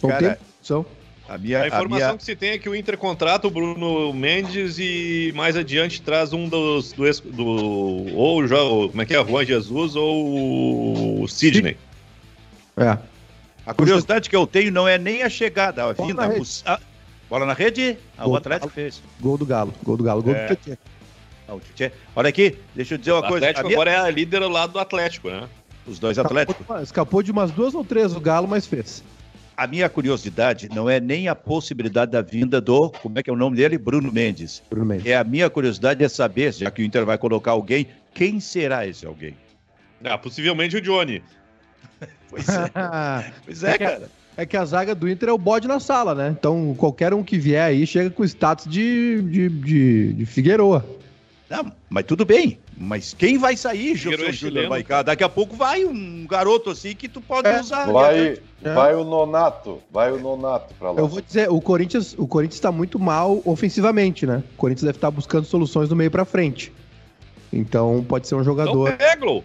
[0.03, 0.87] Não Cara, tem opção.
[1.31, 2.19] A, minha, a informação a minha...
[2.19, 6.33] que se tem é que o Inter contrata o Bruno Mendes e mais adiante traz
[6.33, 7.47] um dos do, do
[8.17, 11.77] ou o como é que é, Juan Jesus ou o Sidney.
[12.77, 12.99] É.
[13.65, 16.15] A curiosidade que eu tenho não é nem a chegada, a vinda.
[16.15, 16.81] Bola na rede, a...
[17.29, 19.01] Bola na rede o Atlético fez.
[19.21, 20.49] Gol do Galo, gol do Galo, gol é.
[20.49, 21.95] do Tietchan.
[22.17, 23.47] Olha aqui, deixa eu dizer uma o coisa.
[23.47, 23.77] Atlético minha...
[23.77, 25.49] agora é a líder lado do Atlético, né?
[25.87, 26.67] Os dois Atléticos.
[26.83, 29.05] Escapou de umas duas ou três o Galo, mas fez.
[29.57, 33.33] A minha curiosidade não é nem a possibilidade da vinda do, como é que é
[33.33, 33.77] o nome dele?
[33.77, 34.63] Bruno Mendes.
[34.71, 35.07] Bruno Mendes.
[35.07, 38.87] É a minha curiosidade é saber, já que o Inter vai colocar alguém, quem será
[38.87, 39.37] esse alguém?
[40.03, 41.23] Ah, possivelmente o Johnny.
[42.31, 42.71] pois é.
[43.45, 44.11] pois é, é cara.
[44.37, 46.35] É que a zaga do Inter é o bode na sala, né?
[46.39, 50.85] Então qualquer um que vier aí chega com status de, de, de, de Figueroa.
[51.51, 52.59] Não, mas tudo bem.
[52.83, 55.03] Mas quem vai sair, Júnior Baicá?
[55.03, 57.93] Daqui a pouco vai um garoto assim que tu pode é, usar.
[57.93, 58.73] Vai, é.
[58.73, 60.99] vai o Nonato, vai o Nonato pra lá.
[60.99, 64.43] Eu vou dizer, o Corinthians, o Corinthians está muito mal ofensivamente, né?
[64.55, 66.73] O Corinthians deve estar buscando soluções do meio para frente.
[67.53, 68.89] Então pode ser um jogador.
[68.89, 69.45] Então pega,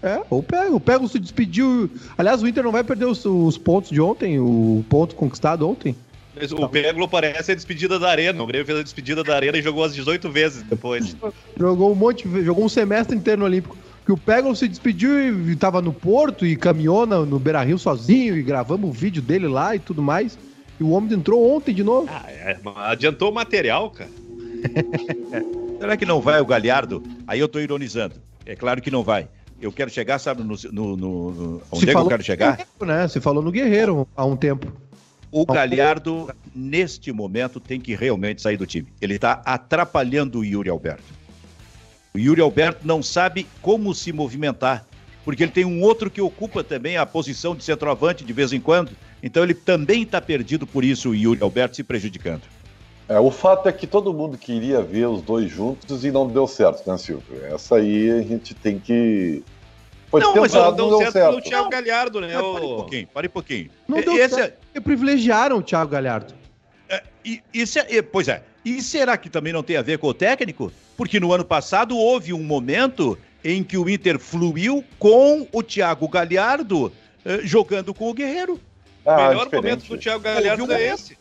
[0.00, 0.72] É, ou pega.
[0.72, 1.90] O Pego se despediu.
[2.16, 5.96] Aliás, o Inter não vai perder os, os pontos de ontem, o ponto conquistado ontem.
[6.52, 8.42] O Peglo parece a despedida da Arena.
[8.42, 11.16] O Grêmio fez a despedida da Arena e jogou as 18 vezes depois.
[11.58, 13.76] jogou um monte, jogou um semestre inteiro no Olímpico.
[14.04, 17.78] Que o Peglo se despediu e estava no Porto e caminhou no, no Beira Rio
[17.78, 20.38] sozinho e gravamos o vídeo dele lá e tudo mais.
[20.80, 22.08] E o homem entrou ontem de novo.
[22.10, 24.10] Ah, é, adiantou o material, cara.
[25.78, 27.02] Será que não vai o Galhardo?
[27.26, 28.14] Aí eu tô ironizando.
[28.46, 29.28] É claro que não vai.
[29.60, 30.56] Eu quero chegar, sabe, no.
[30.72, 32.56] no, no onde Se é que eu quero chegar?
[32.56, 33.08] Guerreiro, né?
[33.08, 34.72] Você falou no Guerreiro há um tempo.
[35.30, 38.88] O Galhardo, neste momento, tem que realmente sair do time.
[39.00, 41.04] Ele está atrapalhando o Yuri Alberto.
[42.14, 44.86] O Yuri Alberto não sabe como se movimentar,
[45.24, 48.60] porque ele tem um outro que ocupa também a posição de centroavante de vez em
[48.60, 48.92] quando.
[49.22, 52.42] Então ele também está perdido por isso, o Yuri Alberto se prejudicando.
[53.08, 56.46] É, o fato é que todo mundo queria ver os dois juntos e não deu
[56.46, 57.44] certo, né, Silvio?
[57.44, 59.42] Essa aí a gente tem que
[60.10, 61.30] foi não, mas não deu, certo, certo.
[61.30, 62.32] pelo Thiago Galhardo, né?
[62.32, 63.70] Pare um pouquinho, pare um pouquinho.
[63.86, 64.80] Não deu Esse certo, é...
[64.80, 66.34] privilegiaram o Thiago Galhardo.
[66.88, 68.42] É, e, e, e, pois é.
[68.64, 70.72] E será que também não tem a ver com o técnico?
[70.96, 76.08] Porque no ano passado houve um momento em que o Inter fluiu com o Thiago
[76.08, 76.92] Galhardo
[77.24, 78.60] eh, jogando com o Guerreiro.
[79.06, 79.64] Ah, o melhor diferente.
[79.64, 81.18] momento do Thiago Galhardo é esse.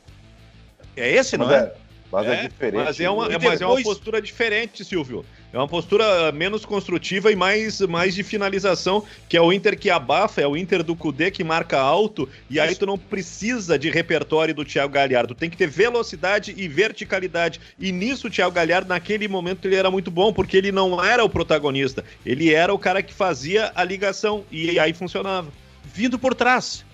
[0.95, 1.57] É esse, não é?
[1.57, 1.75] é?
[2.11, 2.83] Mas é, é diferente.
[2.85, 5.25] Mas é, uma, é, mas é uma postura diferente, Silvio.
[5.51, 9.89] É uma postura menos construtiva e mais, mais de finalização, que é o Inter que
[9.89, 13.89] abafa, é o Inter do Cudê que marca alto, e aí tu não precisa de
[13.89, 17.59] repertório do Thiago Galhardo, tem que ter velocidade e verticalidade.
[17.79, 21.23] E nisso o Thiago Galhardo, naquele momento, ele era muito bom, porque ele não era
[21.23, 25.51] o protagonista, ele era o cara que fazia a ligação, e aí funcionava.
[25.93, 26.85] Vindo por trás.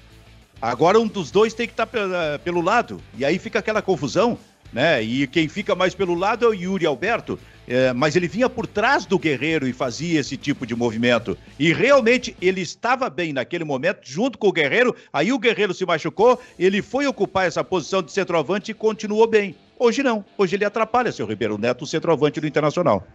[0.62, 4.38] Agora um dos dois tem que estar tá pelo lado, e aí fica aquela confusão
[4.74, 5.02] né?
[5.02, 8.68] E quem fica mais pelo lado é o Yuri Alberto, é, mas ele vinha por
[8.68, 11.38] trás do Guerreiro e fazia esse tipo de movimento.
[11.58, 14.96] E realmente ele estava bem naquele momento, junto com o Guerreiro.
[15.12, 19.56] Aí o Guerreiro se machucou, ele foi ocupar essa posição de centroavante e continuou bem.
[19.78, 23.06] Hoje não, hoje ele atrapalha seu Ribeiro Neto, o centroavante do Internacional.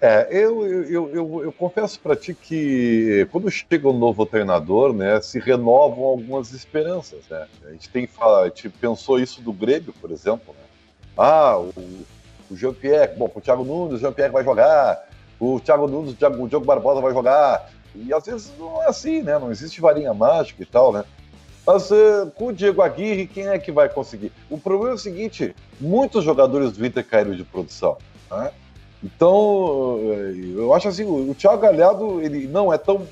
[0.00, 5.20] É, eu, eu, eu, eu confesso para ti que quando chega um novo treinador, né,
[5.20, 7.26] se renovam algumas esperanças.
[7.30, 7.46] Né?
[7.66, 10.63] A gente tem a gente pensou isso do Grêmio, por exemplo, né?
[11.16, 11.72] Ah, o,
[12.50, 15.06] o Jean-Pierre, bom, o Thiago Nunes, o Jean-Pierre vai jogar,
[15.38, 17.70] o Thiago Nunes, o, Thiago, o Diogo Barbosa vai jogar.
[17.94, 19.38] E às vezes não é assim, né?
[19.38, 21.04] Não existe varinha mágica e tal, né?
[21.66, 24.32] Mas uh, com o Diego Aguirre, quem é que vai conseguir?
[24.50, 27.96] O problema é o seguinte: muitos jogadores do Inter caíram de produção.
[28.30, 28.50] Né?
[29.02, 29.98] Então,
[30.56, 33.06] eu acho assim: o, Thiago Galhardo, ele não é tão.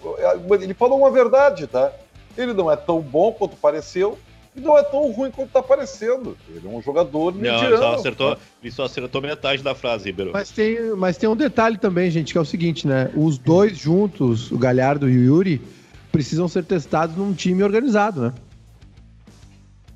[0.61, 1.93] Ele falou uma verdade, tá?
[2.37, 4.19] Ele não é tão bom quanto pareceu,
[4.55, 6.37] e não é tão ruim quanto tá parecendo.
[6.49, 7.62] Ele é um jogador mediano.
[7.62, 10.31] Não, ele só acertou, ele só acertou metade da frase, Ribeiro.
[10.33, 13.11] Mas tem, mas tem um detalhe também, gente, que é o seguinte, né?
[13.17, 15.62] Os dois juntos, o Galhardo e o Yuri,
[16.11, 18.35] precisam ser testados num time organizado, né?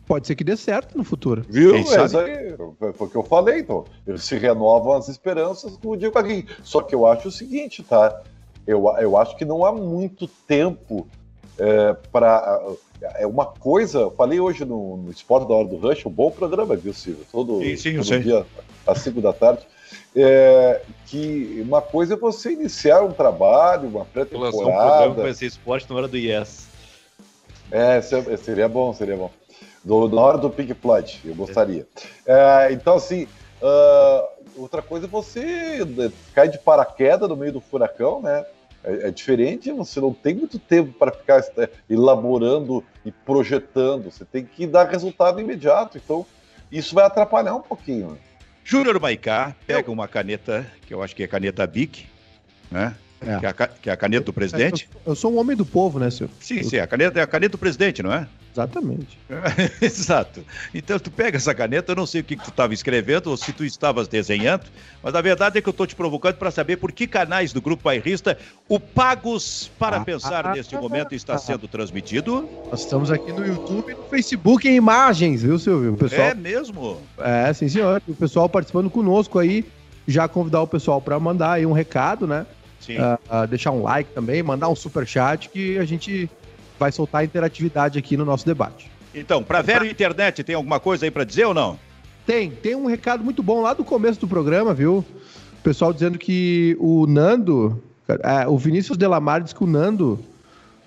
[0.07, 1.45] Pode ser que dê certo no futuro.
[1.49, 1.75] Viu?
[1.75, 3.85] É isso aí foi o que eu falei, então.
[4.07, 6.47] Eles se renovam as esperanças com o Diego Aguirre.
[6.63, 8.23] Só que eu acho o seguinte, tá?
[8.65, 11.09] Eu, eu acho que não há muito tempo
[11.59, 12.61] é, para
[13.01, 16.31] é uma coisa, eu falei hoje no, no Esporte da Hora do Rush, um bom
[16.31, 17.27] programa, viu, Silvio?
[17.31, 18.47] Todo, sim, sim, todo dia,
[18.87, 19.67] às 5 da tarde.
[20.15, 24.57] É, que uma coisa é você iniciar um trabalho, uma pré-temporada.
[24.57, 26.69] Um programa com esse esporte na hora do Yes.
[27.71, 29.31] É, seria bom, seria bom.
[29.85, 31.87] Do, na hora do Pink Floyd, eu gostaria.
[32.27, 33.29] É, então, assim,
[33.63, 35.79] uh, outra coisa é você
[36.35, 38.45] cair de paraquedas no meio do furacão, né?
[38.87, 44.25] É, é, diferente, você não tem muito tempo para ficar é, elaborando e projetando, você
[44.25, 46.25] tem que dar resultado imediato, então
[46.71, 48.13] isso vai atrapalhar um pouquinho.
[48.13, 48.19] Né?
[48.65, 52.07] Júnior Maicá pega uma caneta, que eu acho que é caneta BIC,
[52.71, 52.95] né?
[53.21, 53.39] É.
[53.39, 54.89] Que, é a, que, é a, caneta do presidente.
[54.95, 56.31] Eu, eu, sou um homem do povo, né, senhor?
[56.39, 58.29] Sim, sim, a caneta é a caneta do presidente, não é?
[58.57, 59.19] Exatamente.
[59.83, 60.43] Exato.
[60.75, 63.37] Então tu pega essa caneta, eu não sei o que, que tu estava escrevendo ou
[63.37, 64.65] se tu estavas desenhando,
[65.03, 67.61] mas a verdade é que eu estou te provocando para saber por que canais do
[67.61, 72.49] Grupo Bairrista o Pagos para ah, Pensar ah, neste ah, momento está ah, sendo transmitido.
[72.71, 75.93] Nós estamos aqui no YouTube e no Facebook em imagens, viu, Silvio?
[75.93, 76.29] O pessoal...
[76.29, 77.03] É mesmo?
[77.19, 78.01] É, sim, senhor.
[78.09, 79.67] O pessoal participando conosco aí,
[80.09, 82.47] já convidar o pessoal para mandar aí um recado, né?
[82.81, 82.97] Sim.
[82.99, 86.31] Uh, uh, deixar um like também, mandar um super chat que a gente
[86.79, 88.91] vai soltar interatividade aqui no nosso debate.
[89.15, 91.79] Então, para Vero Internet, tem alguma coisa aí para dizer ou não?
[92.27, 95.05] Tem, tem um recado muito bom lá do começo do programa, viu?
[95.59, 100.19] O pessoal dizendo que o Nando, é, o Vinícius Delamar diz que o Nando,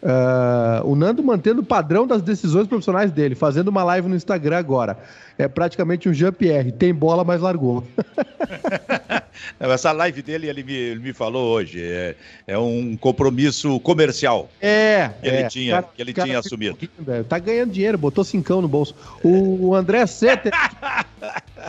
[0.04, 4.58] uh, o Nando mantendo o padrão das decisões profissionais dele, fazendo uma live no Instagram
[4.58, 4.98] agora.
[5.38, 7.84] É praticamente um Jean-Pierre, tem bola, mas largou.
[9.60, 12.16] Essa live dele, ele me, ele me falou hoje, é,
[12.48, 14.50] é um compromisso comercial.
[14.62, 15.12] É.
[15.22, 15.48] Que ele é.
[15.48, 16.78] tinha, cara, que ele tinha assumido.
[17.00, 18.96] Um tá ganhando dinheiro, botou cincão no bolso.
[19.24, 20.52] O André Setter.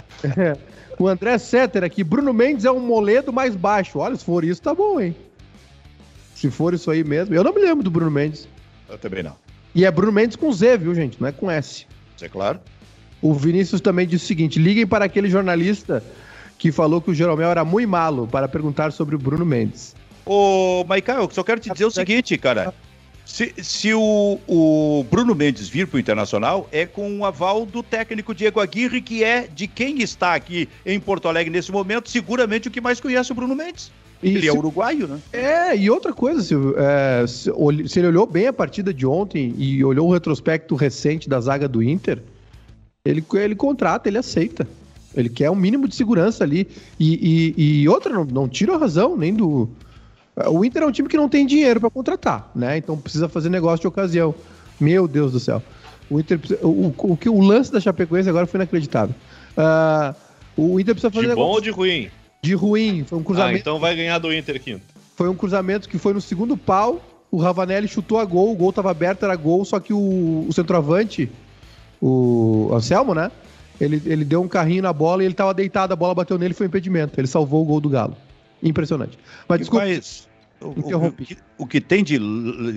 [0.99, 3.99] o André Setter aqui, Bruno Mendes é um moledo mais baixo.
[3.99, 5.15] Olha, se for isso, tá bom, hein?
[6.35, 7.35] Se for isso aí mesmo.
[7.35, 8.49] Eu não me lembro do Bruno Mendes.
[8.89, 9.37] Eu também não.
[9.75, 11.21] E é Bruno Mendes com Z, viu, gente?
[11.21, 11.87] Não é com S.
[12.17, 12.61] Isso é claro.
[13.23, 16.03] O Vinícius também disse o seguinte: liguem para aquele jornalista
[16.61, 19.97] que falou que o Jeromel era muito malo para perguntar sobre o Bruno Mendes.
[20.27, 22.75] Ô, Maical, eu só quero te dizer o seguinte, cara.
[23.25, 27.83] Se, se o, o, Bruno Mendes vir para o Internacional, é com o aval do
[27.83, 32.69] técnico Diego Aguirre, que é de quem está aqui em Porto Alegre nesse momento, seguramente
[32.69, 33.91] o que mais conhece o Bruno Mendes.
[34.23, 35.19] E ele é se, é uruguaio, né?
[35.33, 37.51] É, e outra coisa, Silvio, é, se,
[37.89, 41.67] se, ele olhou bem a partida de ontem e olhou o retrospecto recente da zaga
[41.67, 42.23] do Inter,
[43.03, 44.69] ele, ele contrata, ele aceita.
[45.15, 46.69] Ele quer um mínimo de segurança ali.
[46.99, 49.69] E, e, e outra, não, não tira a razão nem do.
[50.49, 52.77] O Inter é um time que não tem dinheiro para contratar, né?
[52.77, 54.35] Então precisa fazer negócio de ocasião.
[54.79, 55.63] Meu Deus do céu.
[56.09, 59.15] O Inter o, o, o, lance da Chapecoense agora foi inacreditável.
[59.57, 60.15] Uh,
[60.57, 61.29] o Inter precisa fazer.
[61.29, 62.09] De bom ou de ruim?
[62.43, 63.05] De ruim.
[63.05, 63.57] Foi um cruzamento.
[63.57, 64.83] Ah, então vai ganhar do Inter quinto.
[65.17, 67.05] Foi um cruzamento que foi no segundo pau.
[67.31, 70.53] O Ravanelli chutou a gol, o gol estava aberto, era gol, só que o, o
[70.53, 71.31] centroavante,
[72.01, 73.31] o Anselmo, né?
[73.81, 76.53] Ele, ele deu um carrinho na bola e ele estava deitado, a bola bateu nele
[76.53, 77.19] foi impedimento.
[77.19, 78.17] Ele salvou o gol do Galo.
[78.63, 79.19] Impressionante.
[79.49, 79.87] Mas desculpa.
[79.87, 80.29] Mas,
[80.61, 82.19] o, o, que, o, que, tem de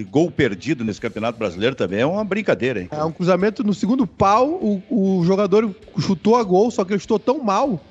[0.09, 2.87] gol perdido nesse Campeonato Brasileiro também é uma brincadeira, hein?
[2.89, 6.99] É um cruzamento no segundo pau, o, o jogador chutou a gol, só que ele
[7.01, 7.81] chutou tão mal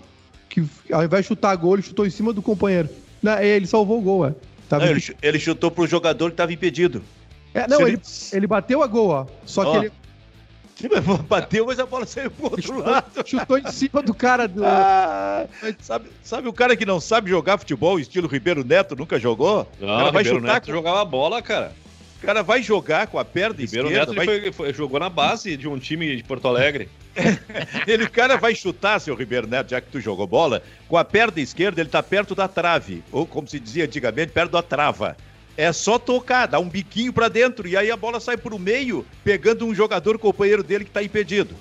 [0.48, 2.88] que ao invés de chutar a gol, ele chutou em cima do companheiro.
[3.22, 4.34] Não, ele salvou o gol, é.
[4.70, 7.02] Não, ele, ele, chutou pro jogador que estava impedido.
[7.52, 8.00] É, não, ele,
[8.32, 9.26] ele bateu a gol, ó.
[9.44, 9.72] Só ó.
[9.72, 9.92] que ele
[11.28, 13.28] Bateu, mas a bola saiu pro outro chutou, lado.
[13.28, 14.64] Chutou em cima do cara do.
[14.64, 15.46] Ah,
[15.80, 19.68] sabe, sabe o cara que não sabe jogar futebol, estilo Ribeiro Neto, nunca jogou?
[19.80, 20.72] Não, o cara vai Ribeiro chutar Neto com...
[20.72, 21.72] jogava bola, cara.
[22.22, 24.12] O cara vai jogar com a perna Ribeiro esquerda.
[24.12, 24.26] Neto vai...
[24.26, 26.88] foi, foi, jogou na base de um time de Porto Alegre.
[27.86, 31.04] ele, o cara vai chutar, seu Ribeiro Neto, já que tu jogou bola, com a
[31.04, 33.02] perna esquerda, ele tá perto da trave.
[33.10, 35.16] Ou, como se dizia antigamente, perto da trava.
[35.56, 39.04] É só tocar, dar um biquinho para dentro e aí a bola sai pro meio,
[39.22, 41.54] pegando um jogador companheiro dele que tá impedido.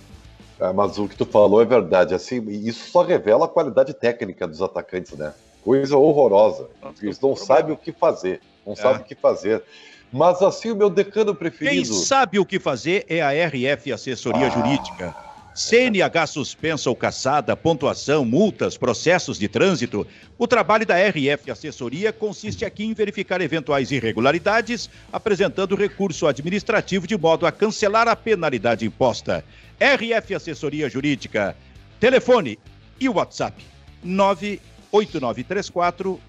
[0.59, 2.13] É, mas o que tu falou é verdade.
[2.13, 5.33] Assim, isso só revela a qualidade técnica dos atacantes, né?
[5.63, 6.69] Coisa horrorosa.
[7.01, 8.41] Eles não sabem o que fazer.
[8.65, 8.75] Não é.
[8.75, 9.63] sabem o que fazer.
[10.11, 11.75] Mas assim, o meu decano preferido.
[11.75, 14.49] Quem sabe o que fazer é a RF Assessoria ah.
[14.49, 20.07] Jurídica CNH suspensa ou caçada, pontuação, multas, processos de trânsito.
[20.37, 27.17] O trabalho da RF Assessoria consiste aqui em verificar eventuais irregularidades, apresentando recurso administrativo de
[27.17, 29.43] modo a cancelar a penalidade imposta.
[29.79, 31.53] RF Assessoria Jurídica.
[31.99, 32.57] Telefone
[32.99, 33.61] e WhatsApp
[34.03, 36.19] 98934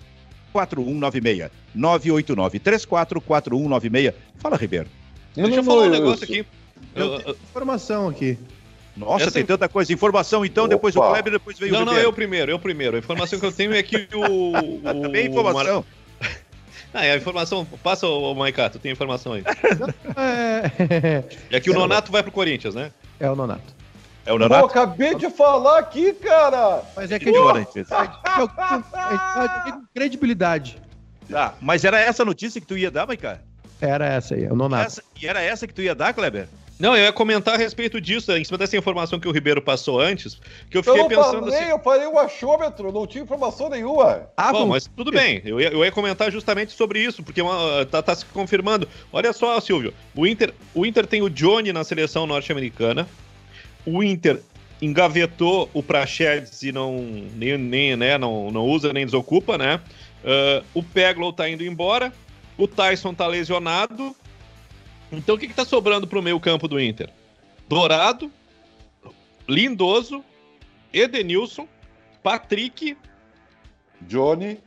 [0.52, 1.50] 4196.
[1.74, 4.14] 98934 4196.
[4.38, 4.88] Fala, Ribeiro.
[5.34, 6.44] Deixa eu falar um negócio aqui.
[6.94, 8.38] Eu, eu, informação aqui.
[8.96, 9.32] Nossa, Essa...
[9.32, 9.92] tem tanta coisa.
[9.92, 10.74] Informação, então, Opa.
[10.74, 12.96] depois o Kleber, depois veio não, o Não, não, eu primeiro, eu primeiro.
[12.96, 14.52] A informação que eu tenho é que o...
[14.86, 15.84] o Também informação.
[16.94, 17.64] Ah, é a informação.
[17.82, 19.42] Passa, o Maiká, tu tem informação aí.
[20.14, 21.24] é...
[21.50, 22.92] é que o Nonato vai pro Corinthians, né?
[23.18, 23.74] É o Nonato.
[24.26, 24.60] É o Nonato?
[24.60, 26.82] Pô, acabei de falar aqui, cara!
[26.94, 27.88] Mas é que é Corinthians.
[27.90, 30.76] É credibilidade.
[31.30, 33.38] Tá, mas era essa notícia que tu ia dar, Maiká?
[33.80, 34.86] Era essa aí, é o Nonato.
[34.86, 36.46] Essa, e era essa que tu ia dar, Kleber?
[36.82, 40.00] Não, eu ia comentar a respeito disso, em cima dessa informação que o Ribeiro passou
[40.00, 40.36] antes,
[40.68, 41.70] que eu fiquei eu pensando falei, assim...
[41.70, 44.28] Eu falei o achômetro, não tinha informação nenhuma.
[44.36, 47.86] Ah, Bom, mas tudo bem, eu ia, eu ia comentar justamente sobre isso, porque uma,
[47.86, 48.88] tá, tá se confirmando.
[49.12, 53.08] Olha só, Silvio, o Inter, o Inter tem o Johnny na seleção norte-americana,
[53.86, 54.40] o Inter
[54.80, 56.96] engavetou o Praxedes e não,
[57.36, 59.80] nem, nem, né, não, não usa nem desocupa, né?
[60.24, 62.12] Uh, o Peglow tá indo embora,
[62.58, 64.16] o Tyson tá lesionado,
[65.12, 67.10] então o que, está sobrando para o meio campo do Inter?
[67.68, 68.30] Dourado,
[69.48, 70.24] Lindoso,
[70.92, 71.68] Edenilson,
[72.22, 72.96] Patrick.
[74.02, 74.58] Johnny.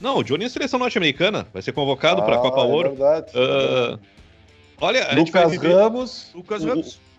[0.00, 1.46] Não, o Johnny é seleção norte-americana.
[1.52, 2.88] Vai ser convocado ah, para a Copa é Ouro.
[2.90, 3.98] Verdade, uh,
[4.80, 6.30] olha, Lucas Ramos.
[6.34, 7.09] Lucas Ramos.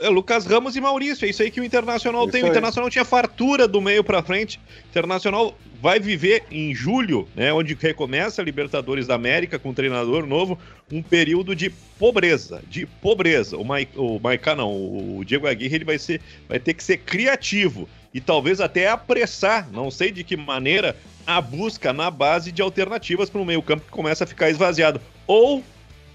[0.00, 2.44] É, Lucas Ramos e Maurício, é isso aí que o Internacional isso tem.
[2.44, 4.58] O Internacional tinha fartura do meio para frente.
[4.58, 9.74] O Internacional vai viver em julho, né, onde recomeça a Libertadores da América com um
[9.74, 10.58] treinador novo,
[10.90, 13.56] um período de pobreza, de pobreza.
[13.56, 16.98] O, Maica, o Maica não, o Diego Aguirre ele vai, ser, vai ter que ser
[16.98, 22.60] criativo e talvez até apressar, não sei de que maneira, a busca na base de
[22.62, 25.00] alternativas para o meio campo que começa a ficar esvaziado.
[25.26, 25.64] Ou,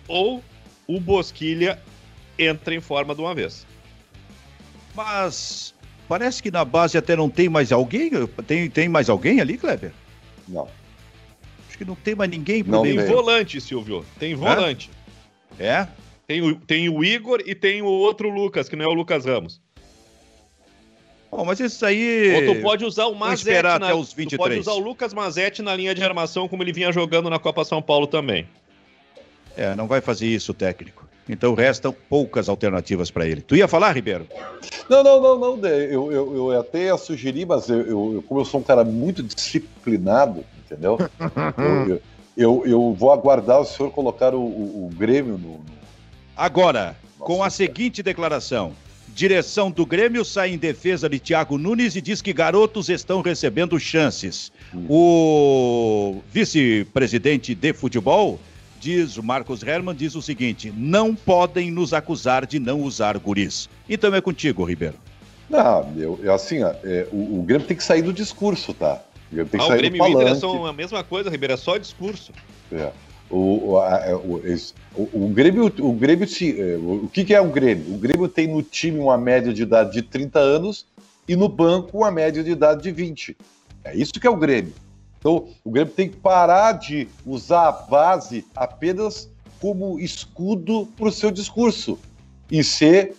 [0.08, 0.44] ou
[0.88, 1.80] o Bosquilha
[2.38, 3.66] entra em forma de uma vez.
[4.96, 5.74] Mas
[6.08, 8.10] parece que na base até não tem mais alguém.
[8.46, 9.92] Tem, tem mais alguém ali, Kleber?
[10.48, 10.68] Não.
[11.68, 14.06] Acho que não tem mais ninguém por Tem volante, Silvio.
[14.20, 14.90] Tem volante.
[15.60, 15.88] É?
[16.26, 19.26] Tem o, tem o Igor e tem o outro Lucas, que não é o Lucas
[19.26, 19.62] Ramos.
[21.32, 22.34] Bom, mas isso aí.
[22.36, 23.76] Ou tu pode usar o Mazete na...
[23.76, 24.30] até os 23.
[24.30, 27.38] Tu pode usar o Lucas Mazete na linha de armação, como ele vinha jogando na
[27.38, 28.48] Copa São Paulo também.
[29.56, 31.07] É, não vai fazer isso o técnico.
[31.30, 33.42] Então restam poucas alternativas para ele.
[33.42, 34.28] Tu ia falar, Ribeiro?
[34.90, 35.68] Não, não, não, não.
[35.68, 39.22] Eu, eu, eu até ia sugerir, mas eu, eu, como eu sou um cara muito
[39.22, 40.98] disciplinado, entendeu?
[41.88, 42.02] eu,
[42.38, 45.66] eu, eu, vou aguardar o senhor colocar o, o, o Grêmio no, no...
[46.36, 48.74] Agora, Nossa, com a seguinte declaração.
[49.18, 53.80] Direção do Grêmio sai em defesa de Thiago Nunes e diz que garotos estão recebendo
[53.80, 54.52] chances.
[54.72, 54.86] Hum.
[54.88, 58.40] O vice-presidente de futebol
[58.88, 63.68] diz o Marcos Herman, diz o seguinte: não podem nos acusar de não usar guris.
[63.90, 64.96] Então é contigo, Ribeiro.
[65.50, 69.02] Não, eu, eu assim, é, o, o, Grêmio tem que sair do discurso, tá?
[69.30, 71.30] O Grêmio tem que ah, sair o Grêmio e o Inter são a mesma coisa,
[71.30, 72.32] Ribeiro, é só discurso.
[72.72, 72.92] É.
[73.30, 74.42] O, a, é, o,
[74.96, 77.94] o, o, Grêmio, o Grêmio, é, o, o que, que é o Grêmio?
[77.94, 80.86] O Grêmio tem no time uma média de idade de 30 anos
[81.28, 83.36] e no banco uma média de idade de 20.
[83.84, 84.74] É isso que é o Grêmio.
[85.28, 91.12] Então, o Grêmio tem que parar de usar a base apenas como escudo para o
[91.12, 92.00] seu discurso
[92.50, 93.14] e ser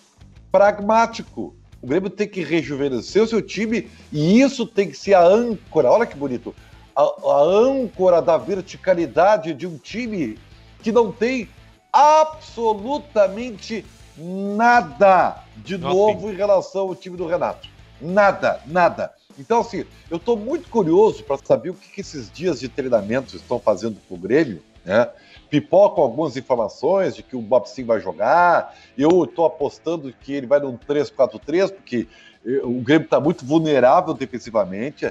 [0.51, 1.55] pragmático.
[1.83, 5.91] O Grêmio tem que rejuvenescer o seu time e isso tem que ser a âncora.
[5.91, 6.55] Olha que bonito.
[6.97, 10.39] A, a âncora da verticalidade de um time
[10.83, 11.47] que não tem
[11.93, 13.85] absolutamente
[14.17, 17.69] nada de novo em relação ao time do Renato.
[18.01, 19.13] Nada, nada.
[19.39, 23.37] Então, assim, eu estou muito curioso para saber o que, que, esses dias de treinamento
[23.37, 25.09] estão fazendo com o Grêmio, né?
[25.49, 28.75] Pipocam algumas informações de que o Bob Sim vai jogar.
[28.97, 32.07] Eu estou apostando que ele vai num 3-4-3, porque
[32.45, 35.11] eh, o Grêmio está muito vulnerável defensivamente.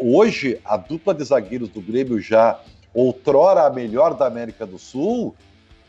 [0.00, 2.60] Hoje, a dupla de zagueiros do Grêmio já
[2.92, 5.36] outrora a melhor da América do Sul.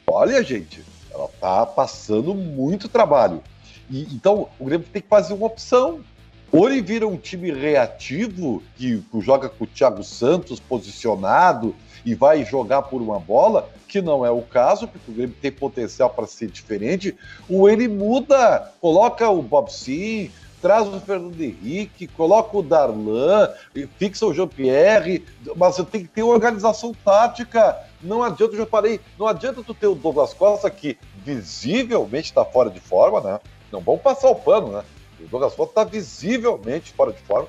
[0.05, 3.41] Olha, gente, ela está passando muito trabalho.
[3.89, 6.03] E, então, o Grêmio tem que fazer uma opção.
[6.51, 11.75] Ou ele vira um time reativo, que, joga com o Thiago Santos posicionado
[12.05, 15.51] e vai jogar por uma bola, que não é o caso, porque o Grêmio tem
[15.51, 17.15] potencial para ser diferente,
[17.49, 20.31] ou ele muda, coloca o Bob Sim,
[20.61, 23.49] traz o Fernando Henrique, coloca o Darlan,
[23.97, 25.23] fixa o Jean-Pierre,
[25.55, 27.77] mas tem que ter organização tática.
[28.01, 32.43] Não adianta, eu já falei, não adianta tu ter o Douglas Costa que visivelmente está
[32.43, 33.39] fora de forma, né?
[33.71, 34.83] Não vamos passar o pano, né?
[35.19, 37.47] O Douglas Costa está visivelmente fora de forma.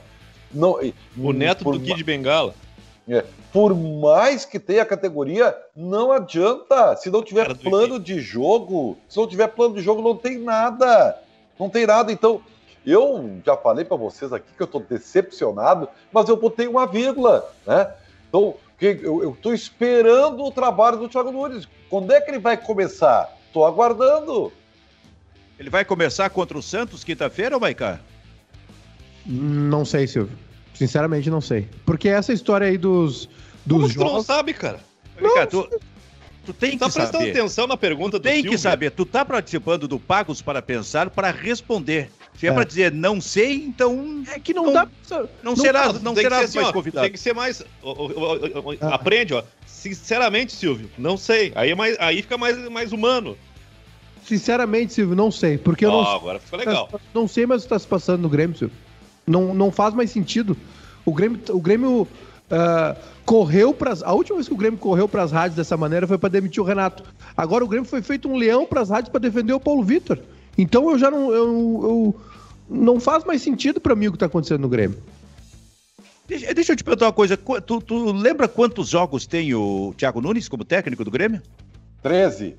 [0.52, 0.78] Não,
[1.16, 2.54] o neto do Kid Bengala.
[3.08, 6.94] É, por mais que tenha a categoria, não adianta.
[6.96, 11.18] Se não tiver plano de jogo, se não tiver plano de jogo, não tem nada.
[11.58, 12.12] Não tem nada.
[12.12, 12.42] Então,
[12.84, 17.50] eu já falei para vocês aqui que eu estou decepcionado, mas eu botei uma vírgula,
[17.66, 17.92] né?
[18.28, 21.66] Então, eu estou esperando o trabalho do Thiago Nunes.
[21.88, 23.34] Quando é que ele vai começar?
[23.46, 24.52] Estou aguardando.
[25.58, 27.98] Ele vai começar contra o Santos quinta-feira ou vai cá?
[29.26, 30.36] Não sei, Silvio.
[30.72, 31.68] Sinceramente, não sei.
[31.84, 33.28] Porque essa história aí dos,
[33.66, 34.10] dos Como jogos...
[34.10, 34.78] tu não sabe, cara?
[35.20, 35.68] Não, cara, tu,
[36.46, 37.06] tu tem tá que saber.
[37.06, 38.50] Tá prestando atenção na pergunta tu do Tem Silvio.
[38.52, 38.90] que saber.
[38.92, 42.10] Tu tá participando do Pagos para Pensar para responder.
[42.38, 44.88] Se é, é para dizer não sei, então é que não, não dá.
[45.10, 47.04] Não, não será, não, será mais assim, convidado.
[47.04, 47.64] Tem que ser mais.
[48.80, 48.94] ah.
[48.94, 49.42] Aprende, ó.
[49.66, 51.52] Sinceramente, Silvio, não sei.
[51.56, 53.36] Aí, é mais, aí fica mais, mais humano.
[54.28, 55.56] Sinceramente, Silvio, não sei.
[55.56, 56.10] Porque eu oh, não.
[56.10, 56.90] Agora ficou legal.
[57.14, 58.76] Não sei, mas está se passando no Grêmio, Silvio.
[59.26, 60.54] Não, não faz mais sentido.
[61.04, 65.22] O Grêmio, o Grêmio uh, correu para A última vez que o Grêmio correu para
[65.22, 67.02] as rádios dessa maneira foi para demitir o Renato.
[67.34, 70.18] Agora o Grêmio foi feito um leão para as rádios para defender o Paulo Vitor.
[70.58, 71.32] Então eu já não.
[71.32, 71.44] Eu,
[71.82, 72.20] eu
[72.68, 74.98] não faz mais sentido para mim o que está acontecendo no Grêmio.
[76.26, 77.34] Deixa, deixa, eu te perguntar uma coisa.
[77.38, 81.40] Tu, tu, lembra quantos jogos tem o Thiago Nunes como técnico do Grêmio?
[82.02, 82.56] 13.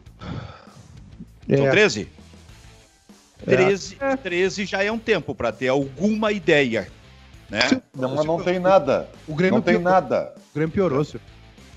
[1.50, 1.58] É.
[1.58, 2.08] São 13?
[3.47, 3.56] É.
[3.56, 6.88] 13, 13 já é um tempo para ter alguma ideia.
[7.50, 7.82] Né?
[7.95, 9.10] Não, mas não tem nada.
[9.28, 10.34] O Grêmio não tem nada.
[10.52, 11.22] O Grêmio piorou, senhor.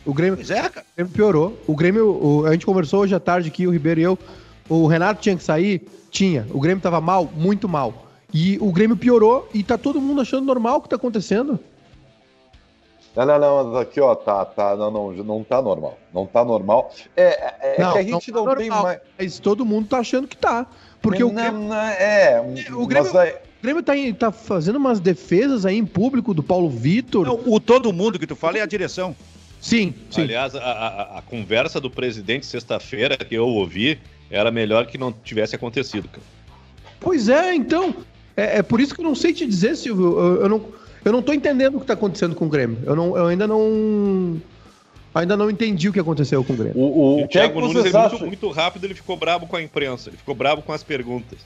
[0.04, 0.84] O Grêmio, pois é, cara.
[0.92, 1.58] o Grêmio piorou.
[1.66, 4.18] O Grêmio, o, a gente conversou hoje à tarde aqui, o Ribeiro e eu.
[4.68, 5.86] O Renato tinha que sair?
[6.10, 6.46] Tinha.
[6.50, 7.30] O Grêmio tava mal?
[7.34, 8.06] Muito mal.
[8.34, 11.58] E o Grêmio piorou e tá todo mundo achando normal o que tá acontecendo.
[13.14, 16.90] Não, não, não, aqui ó, tá, tá, não, não, não tá normal, não tá normal.
[17.14, 19.00] É, é, é não, que a gente não, não tá tem mais.
[19.18, 20.66] Mas todo mundo tá achando que tá.
[21.02, 21.60] Porque não, o Grêmio.
[21.60, 22.40] Não, é,
[22.72, 26.70] o Grêmio, mas, o Grêmio tá, tá fazendo umas defesas aí em público do Paulo
[26.70, 27.28] Vitor.
[27.46, 29.14] o todo mundo que tu fala é a direção.
[29.60, 30.22] Sim, sim.
[30.22, 35.12] Aliás, a, a, a conversa do presidente sexta-feira que eu ouvi era melhor que não
[35.12, 36.24] tivesse acontecido, cara.
[36.98, 37.94] Pois é, então.
[38.36, 40.18] É, é por isso que eu não sei te dizer, Silvio.
[40.18, 40.64] Eu, eu não,
[41.04, 42.78] eu não tô entendendo o que tá acontecendo com o Grêmio.
[42.84, 44.40] Eu, não, eu ainda não.
[45.14, 46.78] Ainda não entendi o que aconteceu com o Grêmio.
[46.78, 50.08] O, o, o Thiago Nunes é muito, muito, rápido, ele ficou bravo com a imprensa,
[50.08, 51.38] ele ficou bravo com as perguntas.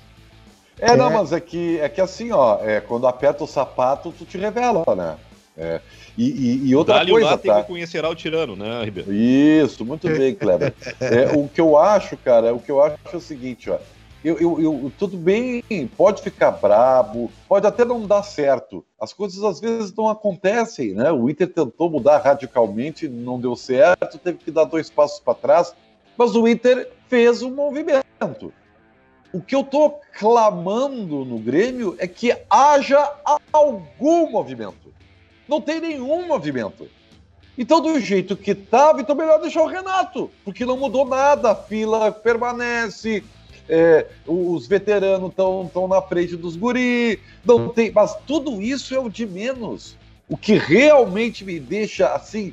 [0.79, 0.97] É, é.
[0.97, 4.39] não, mas é que, é que assim, ó, é, quando aperta o sapato, tu te
[4.39, 5.17] revela, né?
[5.59, 5.81] É.
[6.19, 7.43] E, e, e, outra Dali coisa, lá tá?
[7.43, 9.13] tem que conhecerá o tirano, né, Ribeiro?
[9.13, 10.73] Isso, muito bem, Kleber.
[11.01, 13.79] é, o que eu acho, cara, o que eu acho é o seguinte, ó.
[14.27, 15.63] Eu, eu, eu, tudo bem,
[15.97, 18.85] pode ficar brabo, pode até não dar certo.
[19.01, 21.13] As coisas às vezes não acontecem, né?
[21.13, 25.73] O Inter tentou mudar radicalmente, não deu certo, teve que dar dois passos para trás,
[26.19, 28.53] mas o Inter fez um movimento.
[29.33, 33.09] O que eu estou clamando no Grêmio é que haja
[33.53, 34.93] algum movimento.
[35.47, 36.89] Não tem nenhum movimento.
[37.57, 41.55] Então, do jeito que estava, então melhor deixar o Renato, porque não mudou nada, a
[41.55, 43.23] fila permanece,
[43.69, 49.09] é, os veteranos estão na frente dos guri, não tem, mas tudo isso é o
[49.09, 49.97] de menos.
[50.29, 52.53] O que realmente me deixa assim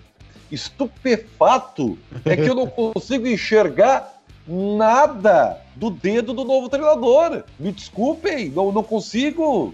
[0.52, 7.44] estupefato é que eu não consigo enxergar nada do dedo do novo treinador.
[7.60, 9.74] Me desculpem, não, não consigo.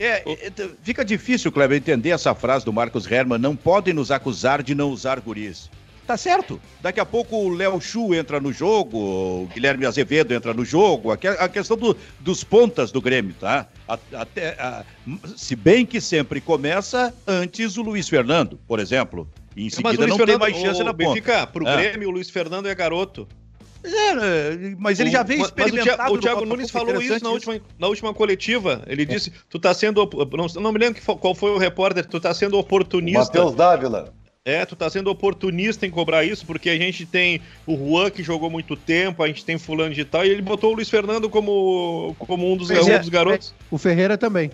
[0.00, 3.38] É, é, fica difícil, Kleber, entender essa frase do Marcos Herman.
[3.38, 5.70] Não podem nos acusar de não usar guris.
[6.06, 6.60] Tá certo.
[6.82, 11.10] Daqui a pouco o Léo Chu entra no jogo, o Guilherme Azevedo entra no jogo,
[11.10, 13.66] a, questão do, dos pontas do Grêmio, tá?
[14.12, 14.84] Até, a,
[15.34, 19.26] se bem que sempre começa antes o Luiz Fernando, por exemplo.
[19.56, 21.08] E em seguida não Fernando, tem mais chance o, na ponta.
[21.08, 21.76] Benfica, pro é.
[21.76, 23.26] Grêmio, o Luiz Fernando é garoto.
[23.82, 26.12] É, mas ele já veio experimentado.
[26.12, 28.82] o, Thiago, Nunes falou isso na última, na última coletiva.
[28.86, 29.04] Ele é.
[29.04, 30.08] disse: tu tá sendo.
[30.32, 33.20] Não, não me lembro qual foi o repórter, tu tá sendo oportunista.
[33.20, 34.14] Matheus Dávila.
[34.46, 38.22] É, tu tá sendo oportunista em cobrar isso, porque a gente tem o Juan que
[38.22, 41.30] jogou muito tempo, a gente tem fulano de tal, e ele botou o Luiz Fernando
[41.30, 43.54] como, como um, dos, um é, dos garotos.
[43.70, 44.50] O Ferreira também.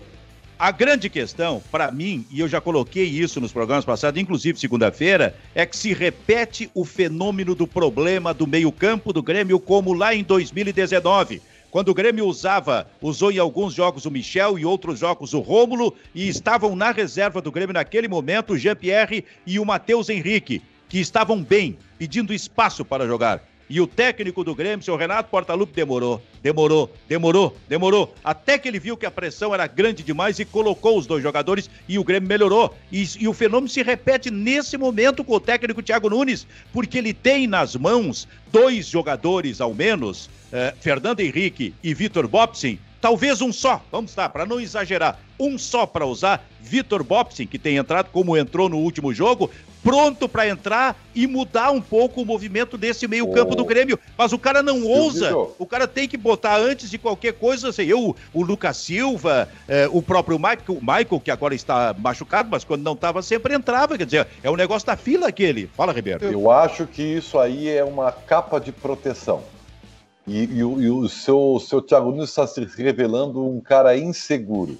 [0.57, 5.35] A grande questão, para mim, e eu já coloquei isso nos programas passados, inclusive segunda-feira,
[5.53, 10.23] é que se repete o fenômeno do problema do meio-campo do Grêmio como lá em
[10.23, 15.39] 2019 quando o Grêmio usava, usou em alguns jogos o Michel e outros jogos o
[15.39, 20.61] Rômulo, e estavam na reserva do Grêmio naquele momento o Jean-Pierre e o Matheus Henrique,
[20.89, 23.41] que estavam bem, pedindo espaço para jogar.
[23.69, 28.77] E o técnico do Grêmio, seu Renato Portaluppi, demorou, demorou, demorou, demorou, até que ele
[28.77, 32.27] viu que a pressão era grande demais e colocou os dois jogadores e o Grêmio
[32.27, 32.75] melhorou.
[32.91, 37.13] E, e o fenômeno se repete nesse momento com o técnico Thiago Nunes, porque ele
[37.13, 43.51] tem nas mãos dois jogadores ao menos, eh, Fernando Henrique e Vitor Bopsin, talvez um
[43.51, 48.09] só, vamos lá, para não exagerar, um só para usar, Vitor Bopsin, que tem entrado
[48.11, 49.49] como entrou no último jogo,
[49.83, 53.55] pronto para entrar e mudar um pouco o movimento desse meio-campo oh.
[53.55, 53.99] do Grêmio.
[54.17, 57.91] Mas o cara não ousa, o cara tem que botar antes de qualquer coisa, sei
[57.91, 62.83] eu, o Lucas Silva, eh, o próprio Michael, Michael, que agora está machucado, mas quando
[62.83, 63.97] não estava sempre entrava.
[63.97, 65.69] Quer dizer, é um negócio da fila aquele.
[65.75, 66.23] Fala, Ribeiro.
[66.23, 69.43] Eu acho que isso aí é uma capa de proteção.
[70.27, 74.77] E, e, e o seu, seu Thiago Nunes está se revelando um cara inseguro.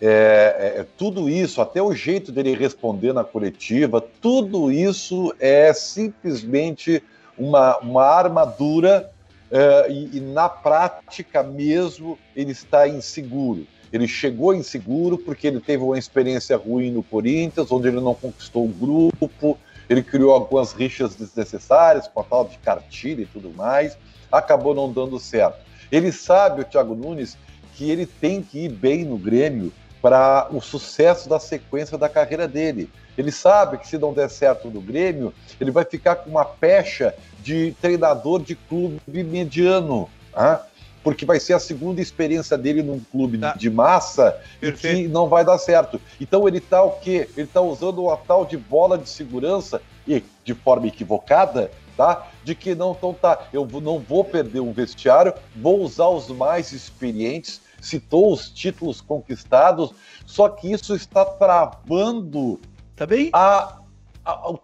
[0.00, 5.72] É, é, é, tudo isso, até o jeito dele responder na coletiva, tudo isso é
[5.72, 7.02] simplesmente
[7.36, 9.10] uma, uma armadura
[9.50, 13.66] é, e, e, na prática mesmo ele está inseguro.
[13.90, 18.66] Ele chegou inseguro porque ele teve uma experiência ruim no Corinthians, onde ele não conquistou
[18.66, 19.58] o grupo,
[19.88, 23.96] ele criou algumas rixas desnecessárias com a tal de cartilha e tudo mais,
[24.30, 25.58] acabou não dando certo.
[25.90, 27.36] Ele sabe, o Thiago Nunes,
[27.74, 29.72] que ele tem que ir bem no Grêmio
[30.02, 32.90] para o sucesso da sequência da carreira dele.
[33.16, 37.14] Ele sabe que se não der certo no Grêmio, ele vai ficar com uma pecha
[37.40, 40.62] de treinador de clube mediano, ah?
[41.06, 43.52] Porque vai ser a segunda experiência dele num clube tá.
[43.52, 44.98] de massa Perfeito.
[44.98, 46.00] e que não vai dar certo.
[46.20, 47.28] Então ele está o quê?
[47.36, 52.26] Ele está usando uma tal de bola de segurança e de forma equivocada, tá?
[52.42, 56.72] De que não então tá, eu não vou perder um vestiário, vou usar os mais
[56.72, 59.92] experientes citou os títulos conquistados,
[60.26, 62.58] só que isso está travando
[62.96, 63.30] tá bem?
[63.32, 63.78] A,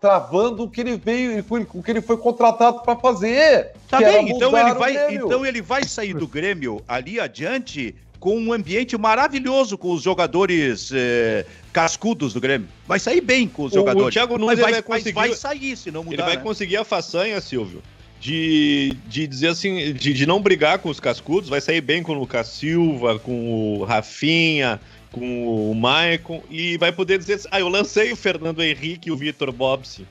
[0.00, 3.70] travando o que ele veio, o que ele foi contratado para fazer.
[3.88, 8.52] Tá bem, então ele, vai, então ele vai sair do Grêmio ali adiante com um
[8.52, 12.68] ambiente maravilhoso com os jogadores eh, cascudos do Grêmio.
[12.86, 14.08] Vai sair bem com os o, jogadores.
[14.08, 15.12] O Thiago Nunes vai, vai, conseguir...
[15.12, 16.14] vai sair se não mudar.
[16.14, 16.42] Ele vai né?
[16.42, 17.82] conseguir a façanha, Silvio,
[18.20, 22.12] de, de dizer assim, de, de não brigar com os cascudos, vai sair bem com
[22.12, 24.80] o Lucas Silva, com o Rafinha,
[25.12, 29.12] com o Maicon, e vai poder dizer assim, ah, eu lancei o Fernando Henrique e
[29.12, 30.06] o Vitor Bobsi.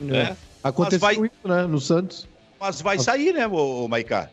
[0.00, 0.04] É.
[0.04, 0.36] Né?
[0.62, 1.14] Aconteceu vai...
[1.14, 2.28] isso, né, no Santos.
[2.60, 4.30] Mas vai sair, né, o Maicá?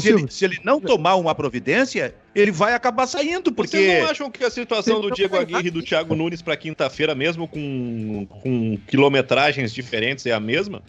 [0.00, 3.76] se, ele, se, ele, não tomar uma providência, ele vai acabar saindo, porque...
[3.76, 7.14] Vocês não acham que a situação do Diego Aguirre e do Thiago Nunes para quinta-feira,
[7.14, 10.82] mesmo com, com quilometragens diferentes, é a mesma?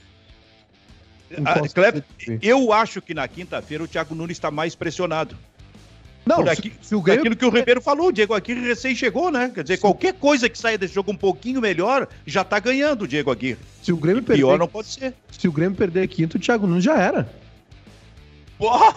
[1.44, 1.62] Ah,
[2.42, 5.36] eu acho que na quinta-feira o Thiago Nunes está mais pressionado.
[6.26, 7.22] Não, Por aqui, se, se o Grêmio...
[7.22, 9.52] aquilo que o Ribeiro falou, o Diego Aguirre recém chegou, né?
[9.54, 13.04] Quer dizer, se qualquer coisa que saia desse jogo um pouquinho melhor, já tá ganhando
[13.04, 13.60] o Diego Aguirre.
[13.82, 15.14] Se o Grêmio perder, pior não pode ser.
[15.38, 17.30] Se o Grêmio perder quinto, o Thiago Nunes já era.
[18.58, 18.96] Porra!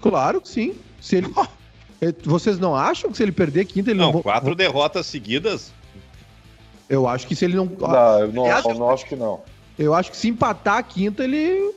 [0.00, 0.74] Claro que sim.
[1.00, 1.32] Se ele...
[2.24, 4.12] Vocês não acham que se ele perder quinto, ele não...
[4.12, 5.72] Não, quatro derrotas seguidas...
[6.88, 7.64] Eu acho que se ele não...
[7.64, 9.40] Não, eu não, eu não acho que não.
[9.78, 11.74] Eu acho que se empatar a quinta, ele.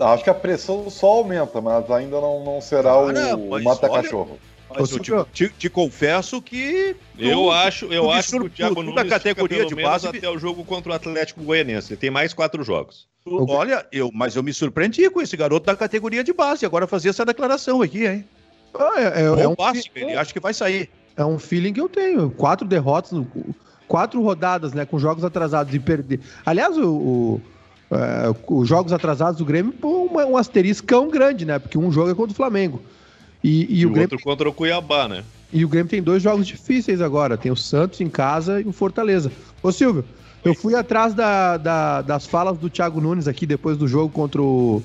[0.00, 4.38] Acho que a pressão só aumenta, mas ainda não, não será o mata-cachorro.
[4.72, 6.94] Mas eu te, te, te, confesso que.
[7.18, 10.64] Eu acho, eu acho que o Thiago Nunes da categoria de base até o jogo
[10.64, 11.92] contra o Atlético Goianiense.
[11.92, 13.08] Ele tem mais quatro jogos.
[13.26, 16.64] Olha, eu, mas eu me surpreendi com esse garoto da categoria de base.
[16.64, 18.24] Agora fazer essa declaração aqui, hein?
[18.72, 20.88] Ah, é, é, é um básico, ele acho que vai sair.
[21.16, 22.30] É um feeling que eu tenho.
[22.30, 23.10] Quatro derrotas
[23.90, 26.20] quatro rodadas, né, com jogos atrasados e perder.
[26.46, 27.40] Aliás, o, o
[27.90, 31.58] é, os jogos atrasados do Grêmio, um, um asteriscão grande, né?
[31.58, 32.80] Porque um jogo é contra o Flamengo.
[33.42, 34.02] E, e, e o, Grêmio...
[34.12, 35.24] outro contra o Cuiabá, né?
[35.52, 37.36] E o Grêmio tem dois jogos difíceis agora.
[37.36, 39.32] Tem o Santos em casa e o Fortaleza.
[39.62, 40.04] Ô Silvio,
[40.44, 44.40] eu fui atrás da, da, das falas do Thiago Nunes aqui depois do jogo contra
[44.40, 44.82] o,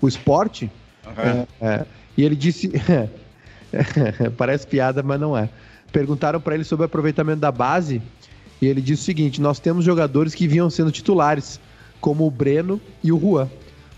[0.00, 0.62] o Sport.
[0.62, 0.70] Uhum.
[1.16, 1.86] É, é,
[2.16, 2.70] e ele disse.
[4.36, 5.48] parece piada, mas não é.
[5.92, 8.00] Perguntaram para ele sobre o aproveitamento da base.
[8.60, 11.60] E ele disse o seguinte: Nós temos jogadores que vinham sendo titulares,
[12.04, 13.48] como o Breno e o Juan.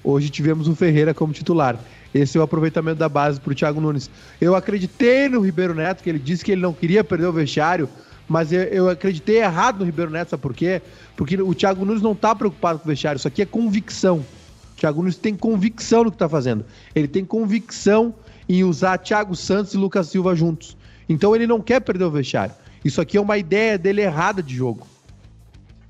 [0.04, 1.76] Hoje tivemos o Ferreira como titular.
[2.14, 4.08] Esse é o aproveitamento da base para o Thiago Nunes.
[4.40, 7.88] Eu acreditei no Ribeiro Neto, que ele disse que ele não queria perder o vestiário,
[8.28, 10.80] mas eu, eu acreditei errado no Ribeiro Neto, sabe por quê?
[11.16, 14.18] Porque o Thiago Nunes não está preocupado com o vestiário, isso aqui é convicção.
[14.18, 16.64] O Thiago Nunes tem convicção no que está fazendo.
[16.94, 18.14] Ele tem convicção
[18.48, 20.76] em usar Thiago Santos e Lucas Silva juntos.
[21.08, 22.54] Então ele não quer perder o vestiário.
[22.84, 24.86] Isso aqui é uma ideia dele errada de jogo.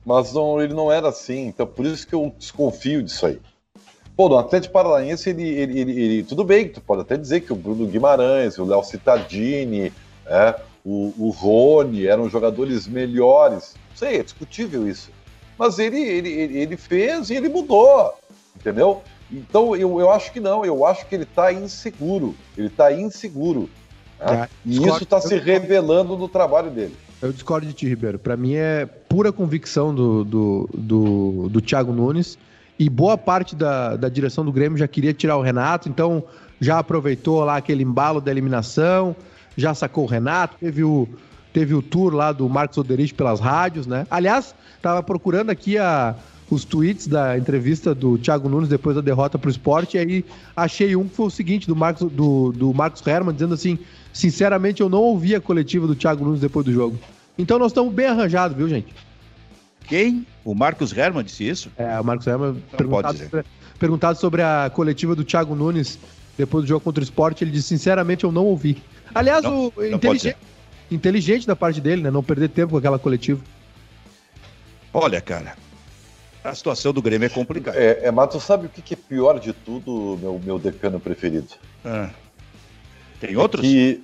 [0.06, 3.40] Mas não, ele não era assim, então por isso que eu desconfio disso aí.
[4.16, 7.52] Pô, no Atlético Paranaense, ele, ele, ele, ele, tudo bem, tu pode até dizer que
[7.52, 9.92] o Bruno Guimarães, o Léo Cittadini,
[10.24, 10.54] é,
[10.84, 13.74] o, o Rony eram jogadores melhores.
[13.90, 15.10] Não sei, é discutível isso.
[15.58, 18.14] Mas ele, ele, ele fez e ele mudou,
[18.54, 19.02] entendeu?
[19.30, 22.34] Então eu, eu acho que não, eu acho que ele está inseguro.
[22.56, 23.68] Ele está inseguro.
[24.20, 24.44] Né?
[24.44, 26.96] É, e isso está se revelando no trabalho dele.
[27.22, 28.18] Eu discordo de ti, Ribeiro.
[28.18, 32.38] Para mim é pura convicção do, do, do, do Thiago Nunes.
[32.78, 36.24] E boa parte da, da direção do Grêmio já queria tirar o Renato, então
[36.60, 39.16] já aproveitou lá aquele embalo da eliminação
[39.56, 41.08] já sacou o Renato, teve o,
[41.52, 44.06] teve o tour lá do Marcos Oderich pelas rádios, né?
[44.10, 46.14] Aliás, tava procurando aqui a,
[46.50, 50.24] os tweets da entrevista do Thiago Nunes depois da derrota para o esporte, e aí
[50.54, 53.78] achei um que foi o seguinte, do Marcos, do, do Marcos Herman, dizendo assim:
[54.16, 56.98] sinceramente, eu não ouvi a coletiva do Thiago Nunes depois do jogo.
[57.36, 58.94] Então nós estamos bem arranjados, viu, gente?
[59.86, 60.26] Quem?
[60.42, 61.70] O Marcos Herman disse isso?
[61.76, 63.44] É, o Marcos Herman perguntado sobre,
[63.78, 65.98] perguntado sobre a coletiva do Thiago Nunes
[66.36, 68.82] depois do jogo contra o esporte, ele disse: sinceramente, eu não ouvi.
[69.14, 70.36] Aliás, não, o inteligente,
[70.90, 72.10] inteligente da parte dele, né?
[72.10, 73.42] Não perder tempo com aquela coletiva.
[74.92, 75.56] Olha, cara,
[76.42, 77.78] a situação do Grêmio é complicada.
[77.78, 81.48] É, é mas tu sabe o que, é pior de tudo, meu, meu decano preferido?
[81.84, 82.10] Ah.
[83.20, 83.62] Tem outros?
[83.62, 84.02] Que...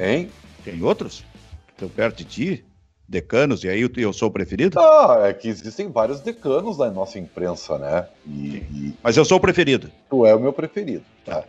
[0.00, 0.30] Hein?
[0.64, 1.24] Tem outros?
[1.70, 2.64] Estão perto de ti?
[3.08, 4.78] Decanos, e aí eu sou o preferido?
[4.78, 8.06] Ah, é que existem vários decanos na nossa imprensa, né?
[8.26, 8.94] E, e...
[9.02, 9.90] Mas eu sou o preferido.
[10.10, 11.42] Tu é o meu preferido, tá?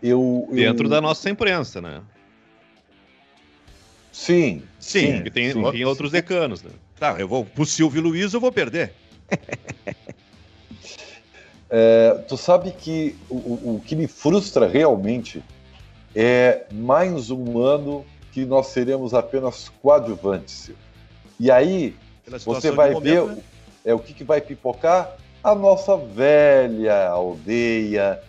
[0.00, 0.90] Eu, Dentro eu...
[0.90, 2.02] da nossa imprensa, né?
[4.12, 4.62] Sim.
[4.78, 5.14] Sim.
[5.14, 5.70] Porque tem, sim.
[5.72, 6.70] tem outros decanos, né?
[7.00, 8.92] Tá, eu vou pro Silvio Luiz, eu vou perder.
[11.68, 13.34] é, tu sabe que o,
[13.74, 15.42] o que me frustra realmente
[16.14, 20.70] é mais um ano que nós seremos apenas coadjuvantes.
[21.38, 21.94] E aí
[22.44, 23.42] você vai ver momento, né?
[23.84, 25.16] é, o que, que vai pipocar?
[25.42, 28.20] A nossa velha aldeia,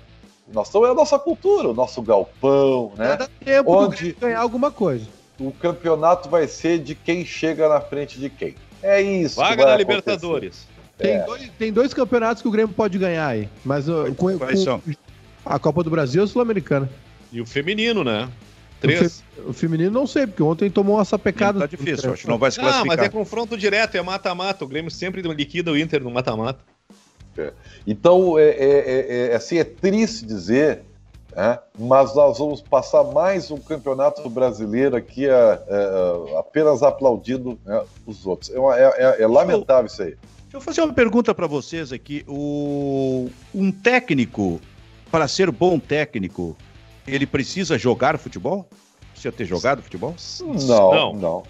[0.51, 3.09] nós é a nossa cultura, o nosso galpão, né?
[3.09, 5.05] Cada tempo onde ganhar alguma coisa
[5.39, 8.55] o campeonato vai ser de quem chega na frente de quem.
[8.81, 9.37] É isso.
[9.37, 10.67] Vaga na Libertadores.
[10.97, 11.25] Tem, é.
[11.25, 13.49] dois, tem dois campeonatos que o Grêmio pode ganhar aí.
[13.65, 14.81] Mas uh, com, com
[15.45, 16.89] a Copa do Brasil e a Sul-Americana.
[17.33, 18.29] E o feminino, né?
[18.79, 19.01] Três.
[19.01, 21.59] O, fe, o, feminino não sei, porque ontem tomou uma sapecada.
[21.59, 22.93] Tá difícil, acho que não vai se classificar.
[22.93, 24.63] Ah, mas é confronto direto, é mata-mata.
[24.63, 26.59] O Grêmio sempre liquida o Inter no mata-mata.
[27.37, 27.51] É.
[27.87, 30.83] Então, é, é, é, é, assim, é triste dizer
[31.35, 37.83] é, mas nós vamos passar mais um campeonato brasileiro aqui é, é, apenas aplaudindo né,
[38.05, 38.51] os outros.
[38.51, 40.09] É, é, é, é lamentável isso aí.
[40.43, 42.23] Deixa eu fazer uma pergunta para vocês aqui.
[42.27, 44.61] O, um técnico,
[45.09, 46.55] para ser bom técnico,
[47.07, 48.67] ele precisa jogar futebol?
[49.11, 50.15] Precisa ter jogado futebol?
[50.41, 51.13] Não, não.
[51.13, 51.43] não.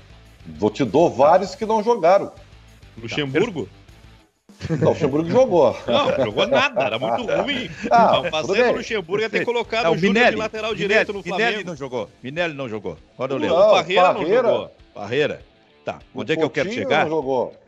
[0.46, 2.32] Vou te dou vários que não jogaram.
[2.98, 3.68] Luxemburgo?
[4.70, 5.78] Não, o Luxemburgo jogou.
[5.88, 7.70] Não, jogou nada, era muito ruim.
[7.90, 11.14] Ah, não, fazer o Luxemburgo é ter colocado não, o Júnior de lateral Minelli, direito
[11.14, 11.50] no Flamengo.
[11.50, 12.10] Minelli não jogou.
[12.22, 12.98] Minelli não jogou.
[13.18, 13.56] Olha o Leão.
[13.56, 14.72] O Parreira, não jogou.
[14.94, 15.42] Parreira.
[15.84, 17.08] Tá, onde o é que eu quero chegar?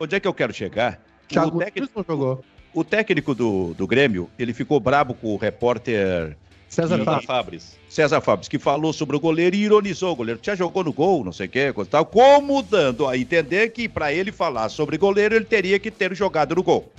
[0.00, 0.98] Onde é que eu quero chegar?
[1.28, 2.44] Thiago o técnico não jogou.
[2.72, 6.36] O técnico do, do Grêmio, ele ficou brabo com o repórter
[6.76, 7.78] César Fabres.
[7.88, 10.38] César Fabres, que falou sobre o goleiro e ironizou o goleiro.
[10.42, 12.04] Já jogou no gol, não sei o que, tal.
[12.04, 16.54] Como dando a entender que para ele falar sobre goleiro, ele teria que ter jogado
[16.54, 16.92] no gol.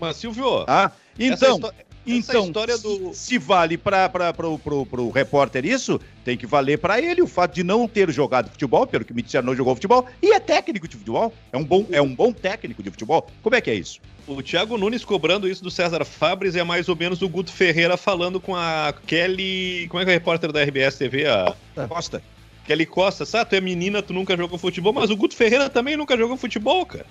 [0.00, 0.64] Mas, Silvio.
[0.66, 1.60] Ah, então.
[2.06, 3.12] Então, história do...
[3.12, 4.10] se vale para
[4.40, 8.86] o repórter isso, tem que valer para ele o fato de não ter jogado futebol,
[8.86, 11.34] pelo que me disseram, não jogou futebol, e é técnico de futebol.
[11.52, 13.28] É um bom, é um bom técnico de futebol.
[13.42, 14.00] Como é que é isso?
[14.28, 17.96] O Thiago Nunes cobrando isso do César Fabres é mais ou menos o Guto Ferreira
[17.96, 19.86] falando com a Kelly.
[19.88, 21.26] Como é que é a repórter da RBS TV?
[21.26, 21.56] A
[21.88, 22.22] Costa.
[22.66, 23.48] Kelly Costa, sabe?
[23.48, 26.84] Tu é menina, tu nunca jogou futebol, mas o Guto Ferreira também nunca jogou futebol,
[26.84, 27.06] cara.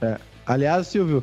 [0.00, 0.16] É.
[0.46, 1.22] Aliás, Silvio,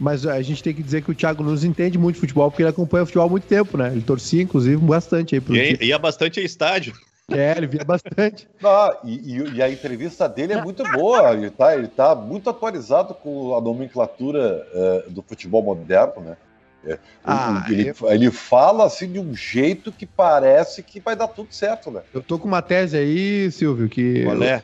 [0.00, 2.62] mas a gente tem que dizer que o Thiago Nunes entende muito de futebol, porque
[2.62, 3.92] ele acompanha o futebol há muito tempo, né?
[3.92, 6.94] Ele torcia, inclusive, bastante aí pro e, ia bastante a estádio.
[7.30, 8.48] É, ele via bastante.
[9.04, 11.32] E, e, e, a entrevista dele é muito boa.
[11.32, 16.36] Ele está ele tá muito atualizado com a nomenclatura uh, do futebol moderno, né?
[16.84, 18.12] É, ah, ele, eu...
[18.12, 22.02] ele, fala assim de um jeito que parece que vai dar tudo certo, né?
[22.14, 24.24] Eu tô com uma tese aí, Silvio, que.
[24.24, 24.62] Qual é?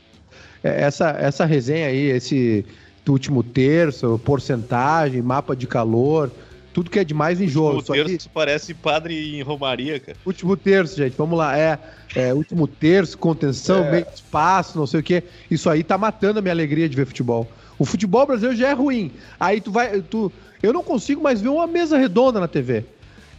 [0.62, 2.64] é essa, essa resenha aí, esse
[3.08, 6.30] último terço, porcentagem, mapa de calor,
[6.72, 7.76] tudo que é demais em jogo.
[7.76, 8.34] Último terço que...
[8.34, 10.16] parece padre em Romaria, cara.
[10.24, 11.56] Último terço, gente, vamos lá.
[11.56, 11.78] É,
[12.14, 13.90] é último terço, contenção, é.
[13.90, 15.22] meio espaço, não sei o quê.
[15.50, 17.48] Isso aí tá matando a minha alegria de ver futebol.
[17.78, 19.10] O futebol brasileiro já é ruim.
[19.38, 20.00] Aí tu vai.
[20.00, 22.84] Tu, eu não consigo mais ver uma mesa redonda na TV.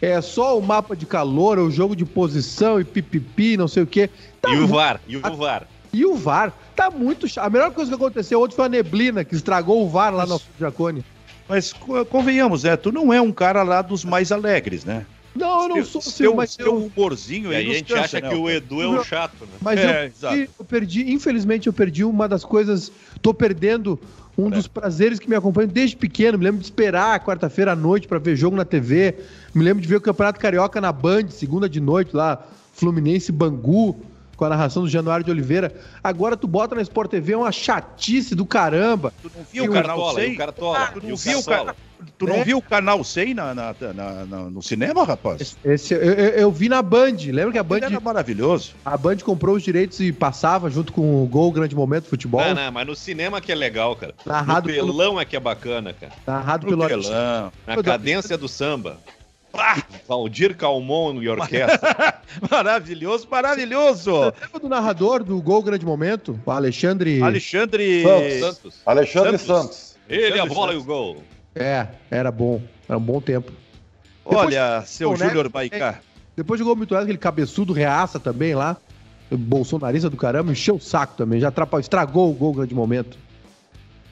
[0.01, 3.87] É só o mapa de calor, o jogo de posição e pipipi, não sei o
[3.87, 4.09] quê.
[4.41, 5.67] Tá e o VAR, e o VAR.
[5.93, 6.51] E o VAR.
[6.75, 7.45] Tá muito chato.
[7.45, 10.41] A melhor coisa que aconteceu ontem foi a neblina, que estragou o VAR lá no
[10.59, 11.05] Jacone.
[11.53, 11.71] Mas
[12.09, 15.05] convenhamos, é, tu não é um cara lá dos mais alegres, né?
[15.35, 16.77] Não, eu não sou seu, mas seu eu...
[16.85, 17.57] humorzinho aí.
[17.57, 19.51] a gente cansa, acha né, que o Edu é o chato, né?
[19.61, 22.91] Mas é, eu, perdi, eu, perdi, infelizmente, eu perdi uma das coisas.
[23.21, 23.99] Tô perdendo
[24.35, 26.39] um dos prazeres que me acompanham desde pequeno.
[26.39, 29.15] Me lembro de esperar quarta-feira à noite para ver jogo na TV.
[29.53, 33.95] Me lembro de ver o Campeonato Carioca na Band, segunda de noite lá, Fluminense Bangu
[34.35, 35.73] com a narração do Januário de Oliveira.
[36.03, 39.13] Agora tu bota na Sport TV é uma chatice do caramba.
[39.21, 40.37] Tu não viu o canal 100?
[40.41, 40.51] Ah,
[40.93, 41.75] tu não viu o canal
[42.17, 42.43] Tu não é?
[42.43, 45.55] viu o canal 100 na, na, na, na, no cinema, rapaz?
[45.63, 47.17] Esse, eu, eu, eu, vi na Band.
[47.27, 47.77] Lembra que a Band.
[47.77, 48.73] Era maravilhoso.
[48.85, 52.41] A Band comprou os direitos e passava junto com o Gol Grande Momento Futebol.
[52.41, 54.13] Não, não, mas no cinema que é legal, cara.
[54.25, 55.19] Narrado no pelão pelo...
[55.21, 56.13] é que é bacana, cara.
[56.25, 57.51] Narrado no pelo pelão.
[57.65, 58.97] Na cadência do samba.
[60.07, 62.21] Valdir Calmon e orquestra.
[62.49, 64.11] maravilhoso, maravilhoso.
[64.11, 66.39] Você lembra do narrador do Gol Grande Momento?
[66.45, 67.21] O Alexandre.
[67.21, 68.03] Alexandre
[68.39, 68.81] Santos.
[68.85, 69.75] Alexandre Santos.
[69.75, 69.95] Santos.
[70.09, 70.75] Ele, a bola Santos.
[70.75, 71.23] e o gol.
[71.55, 72.61] É, era bom.
[72.89, 73.51] Era um bom tempo.
[74.25, 75.99] Olha, Depois, seu Júnior Baicá.
[76.35, 78.77] Depois jogou muito aquele cabeçudo reaça também lá.
[79.31, 81.39] Bolsonarista do caramba, encheu o saco também.
[81.39, 83.17] Já atrapalhou, estragou o gol grande momento.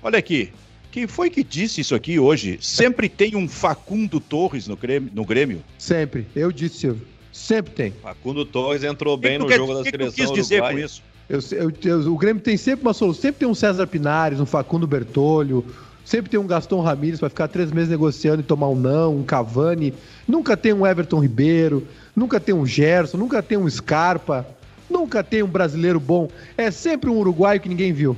[0.03, 0.51] Olha aqui,
[0.91, 2.59] quem foi que disse isso aqui hoje?
[2.61, 5.09] Sempre tem um Facundo Torres no Grêmio?
[5.13, 5.63] No Grêmio?
[5.77, 6.27] Sempre.
[6.35, 7.07] Eu disse, Silvio.
[7.31, 7.93] Sempre tem.
[8.01, 10.09] Facundo Torres entrou bem no quer, jogo da seleção.
[10.09, 11.01] O que quis dizer com isso?
[11.29, 13.21] Eu, eu, eu, o Grêmio tem sempre uma solução.
[13.21, 15.65] Sempre tem um César Pinares, um Facundo Bertolho.
[16.03, 19.23] Sempre tem um Gaston Ramírez para ficar três meses negociando e tomar um não, um
[19.23, 19.93] Cavani.
[20.27, 21.87] Nunca tem um Everton Ribeiro.
[22.13, 23.17] Nunca tem um Gerson.
[23.17, 24.45] Nunca tem um Scarpa.
[24.89, 26.29] Nunca tem um brasileiro bom.
[26.57, 28.17] É sempre um uruguaio que ninguém viu.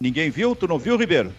[0.00, 0.56] Ninguém viu?
[0.56, 1.30] Tu não viu, Ribeiro?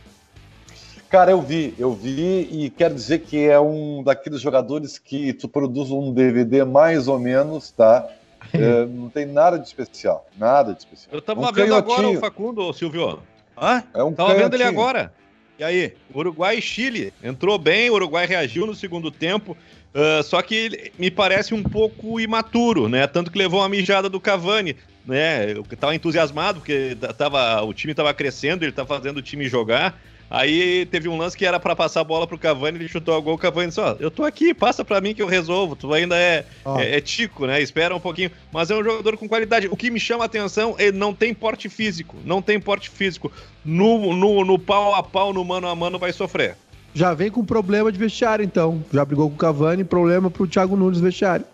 [1.14, 5.48] Cara, eu vi, eu vi e quero dizer que é um daqueles jogadores que tu
[5.48, 8.10] produz um DVD mais ou menos, tá?
[8.52, 11.16] É, não tem nada de especial, nada de especial.
[11.16, 11.78] Eu tava um vendo canhotinho.
[11.78, 13.20] agora o Facundo, Silvio.
[13.58, 13.84] Hã?
[13.94, 14.38] É um tava canhotinho.
[14.38, 15.14] vendo ele agora.
[15.58, 15.94] E aí?
[16.14, 17.14] Uruguai e Chile.
[17.24, 19.56] Entrou bem, o Uruguai reagiu no segundo tempo.
[19.96, 23.08] Uh, só que ele me parece um pouco imaturo, né?
[23.08, 25.52] Tanto que levou uma mijada do Cavani, né?
[25.52, 29.98] Eu tava entusiasmado porque tava, o time tava crescendo, ele tá fazendo o time jogar.
[30.34, 33.20] Aí teve um lance que era para passar a bola pro Cavani, ele chutou a
[33.20, 35.94] gol, o Cavani disse, ó, eu tô aqui, passa para mim que eu resolvo, tu
[35.94, 36.44] ainda é,
[36.80, 39.68] é, é, tico, né, espera um pouquinho, mas é um jogador com qualidade.
[39.68, 43.32] O que me chama a atenção, ele não tem porte físico, não tem porte físico.
[43.64, 46.58] No, no, no pau a pau, no mano a mano, vai sofrer.
[46.96, 48.84] Já vem com problema de vestiário, então.
[48.92, 51.46] Já brigou com o Cavani, problema pro Thiago Nunes vestiário.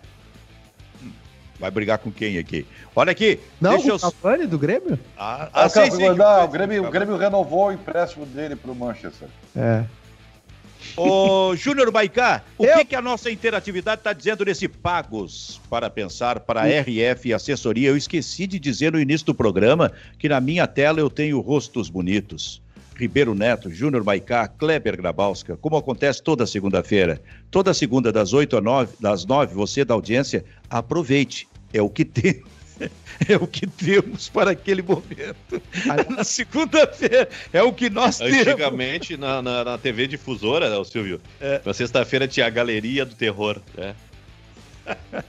[1.60, 2.66] Vai brigar com quem aqui?
[2.95, 3.39] Olha aqui.
[3.60, 4.97] Não, deixa o Cavani do Grêmio?
[5.18, 8.72] Ah, ah, ah sim, sim, não, o, Grêmio, o Grêmio renovou o empréstimo dele para
[8.72, 9.28] o Manchester.
[9.55, 9.84] É.
[10.95, 12.78] Ô, Júnior Baicá, o Eu...
[12.78, 17.34] que, que a nossa interatividade está dizendo nesse Pagos para Pensar para a RF e
[17.34, 17.89] Assessoria?
[17.89, 21.89] Eu esqueci de dizer no início do programa que na minha tela eu tenho rostos
[21.89, 22.62] bonitos.
[22.99, 27.22] Ribeiro Neto, Júnior Maicá, Kleber Grabowska, como acontece toda segunda-feira.
[27.49, 31.47] Toda segunda, das 8 às 9, das 9, você da audiência, aproveite.
[31.74, 32.43] É o que tem.
[33.28, 35.61] É o que temos para aquele momento.
[36.09, 38.47] na segunda-feira, é o que nós temos.
[38.47, 41.59] Antigamente, na, na, na TV difusora, né, Silvio, é.
[41.65, 43.59] na sexta-feira tinha a Galeria do Terror.
[43.76, 43.93] Né?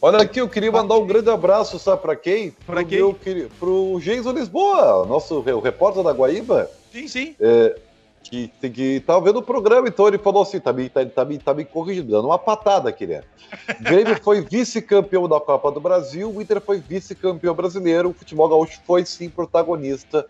[0.00, 2.54] Olha aqui, eu queria mandar um grande abraço, sabe para quem?
[2.64, 2.98] Para quem?
[2.98, 3.18] Meu,
[3.58, 6.70] pro Geiso Lisboa, nosso o repórter da Guaíba.
[6.92, 7.36] Sim, sim.
[7.40, 7.76] É,
[8.22, 11.54] que, que tava vendo o programa, então ele falou assim: tá me, tá, tá, tá
[11.54, 13.22] me corrigindo, dando uma patada aqui, né?
[13.80, 18.80] Grêmio foi vice-campeão da Copa do Brasil, o Inter foi vice-campeão brasileiro, o futebol gaúcho
[18.86, 20.26] foi sim protagonista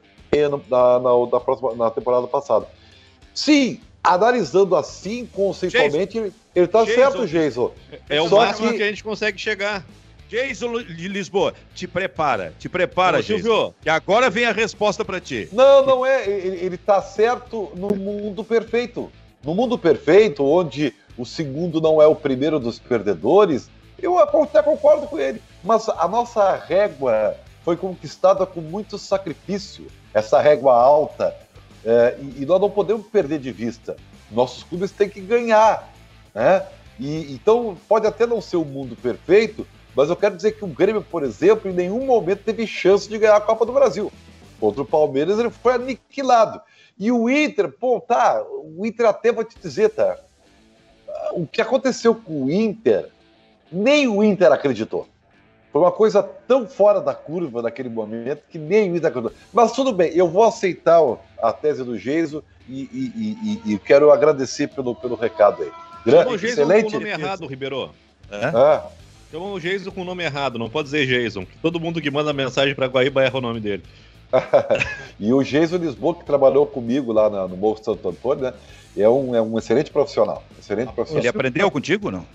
[0.68, 2.66] na, na, na, próxima, na temporada passada.
[3.34, 6.26] Sim, analisando assim, conceitualmente, Jason.
[6.26, 6.94] ele, ele tá Jason.
[6.94, 7.72] certo, Jason.
[8.08, 8.76] É o Só máximo que...
[8.76, 9.84] que a gente consegue chegar.
[10.28, 13.74] Jason de Lisboa, te prepara, te prepara, Jason.
[13.80, 15.48] Que agora vem a resposta para ti.
[15.52, 16.28] Não, não é.
[16.28, 19.10] Ele, ele tá certo no mundo perfeito.
[19.42, 23.70] No mundo perfeito, onde o segundo não é o primeiro dos perdedores,
[24.00, 30.40] Eu até concordo com ele, mas a nossa régua foi conquistada com muito sacrifício, essa
[30.40, 31.34] régua alta,
[31.84, 33.96] é, e, e, nós não podemos perder de vista.
[34.30, 35.92] Nossos clubes têm que ganhar,
[36.34, 36.64] né?
[36.98, 39.66] E, então pode até não ser o mundo perfeito,
[39.98, 43.18] mas eu quero dizer que o Grêmio, por exemplo, em nenhum momento teve chance de
[43.18, 44.12] ganhar a Copa do Brasil.
[44.60, 46.60] Contra o Palmeiras ele foi aniquilado.
[46.96, 50.16] E o Inter, pô, tá, o Inter até vou te dizer, tá?
[51.32, 53.08] O que aconteceu com o Inter,
[53.72, 55.04] nem o Inter acreditou.
[55.72, 59.36] Foi uma coisa tão fora da curva naquele momento que nem o Inter acreditou.
[59.52, 61.00] Mas tudo bem, eu vou aceitar
[61.42, 65.72] a tese do Geiso e, e, e, e quero agradecer pelo, pelo recado aí.
[66.28, 67.90] O Geiso com o nome errado, Ribeiro.
[68.30, 68.46] É?
[68.46, 68.86] Ah.
[69.30, 71.46] Chama o Jason com o nome errado, não pode dizer Jason.
[71.60, 73.82] Todo mundo que manda mensagem para Guaíba erra o nome dele.
[75.20, 78.54] e o Jason Lisboa, que trabalhou comigo lá no Morro Santo Antônio, né?
[78.96, 80.42] É um, é um excelente profissional.
[80.58, 81.22] Excelente profissional.
[81.22, 82.26] Ele aprendeu contigo não?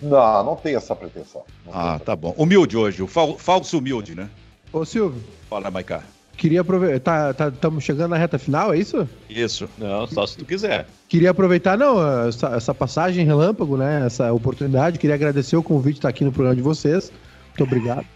[0.00, 1.42] Não, não tem essa pretensão.
[1.72, 2.34] ah, tá bom.
[2.36, 4.28] Humilde hoje, o fal falso humilde, né?
[4.72, 5.22] Ô, Silvio.
[5.48, 6.02] Fala, Maiká.
[6.36, 7.30] Queria aproveitar.
[7.30, 9.08] Estamos tá, tá, chegando na reta final, é isso?
[9.28, 9.68] Isso.
[9.78, 10.86] Não, só se tu quiser.
[11.08, 14.04] Queria aproveitar, não, essa, essa passagem relâmpago, né?
[14.06, 14.98] Essa oportunidade.
[14.98, 17.12] Queria agradecer o convite de estar aqui no programa de vocês.
[17.48, 18.06] Muito obrigado.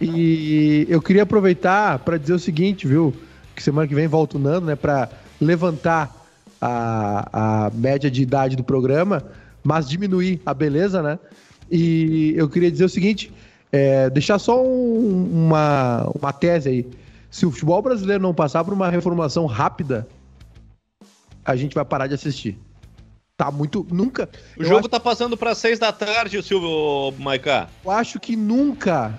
[0.00, 3.14] E eu queria aproveitar para dizer o seguinte, viu?
[3.54, 4.76] Que semana que vem volta o Nando, né?
[4.76, 5.08] Para
[5.40, 6.14] levantar
[6.60, 9.22] a, a média de idade do programa,
[9.62, 11.18] mas diminuir a beleza, né?
[11.70, 13.32] E eu queria dizer o seguinte:
[13.72, 16.86] é, deixar só um, uma, uma tese aí.
[17.30, 20.06] Se o futebol brasileiro não passar por uma reformulação rápida,
[21.44, 22.58] a gente vai parar de assistir
[23.36, 23.86] tá muito.
[23.90, 24.28] Nunca.
[24.56, 24.88] O jogo acho...
[24.88, 27.68] tá passando para seis da tarde, o Silvio Maiká.
[27.84, 29.18] Eu acho que nunca,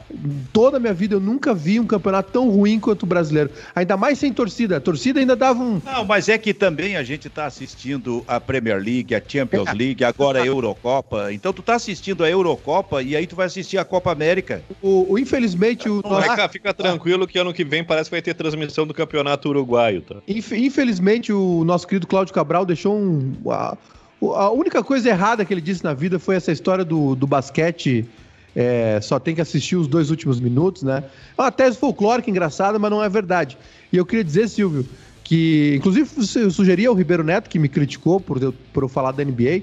[0.52, 3.52] toda a minha vida, eu nunca vi um campeonato tão ruim quanto o brasileiro.
[3.76, 4.78] Ainda mais sem torcida.
[4.78, 5.82] A torcida ainda dava um.
[5.86, 9.74] Não, mas é que também a gente tá assistindo a Premier League, a Champions é.
[9.74, 11.32] League, agora a Eurocopa.
[11.32, 14.64] Então tu tá assistindo a Eurocopa e aí tu vai assistir a Copa América.
[14.82, 16.02] O, o infelizmente o.
[16.04, 20.02] Maiká, fica tranquilo que ano que vem parece que vai ter transmissão do campeonato uruguaio,
[20.02, 20.16] tá?
[20.28, 23.34] Infelizmente o nosso querido Cláudio Cabral deixou um.
[24.22, 28.06] A única coisa errada que ele disse na vida foi essa história do, do basquete.
[28.56, 31.04] É, só tem que assistir os dois últimos minutos, né?
[31.38, 33.58] É uma tese folclórica engraçada, mas não é verdade.
[33.94, 34.84] E eu queria dizer, Silvio,
[35.24, 39.12] que inclusive eu sugeri ao Ribeiro Neto, que me criticou por eu, por eu falar
[39.12, 39.62] da NBA,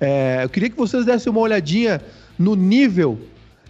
[0.00, 2.02] é, eu queria que vocês dessem uma olhadinha
[2.38, 3.18] no nível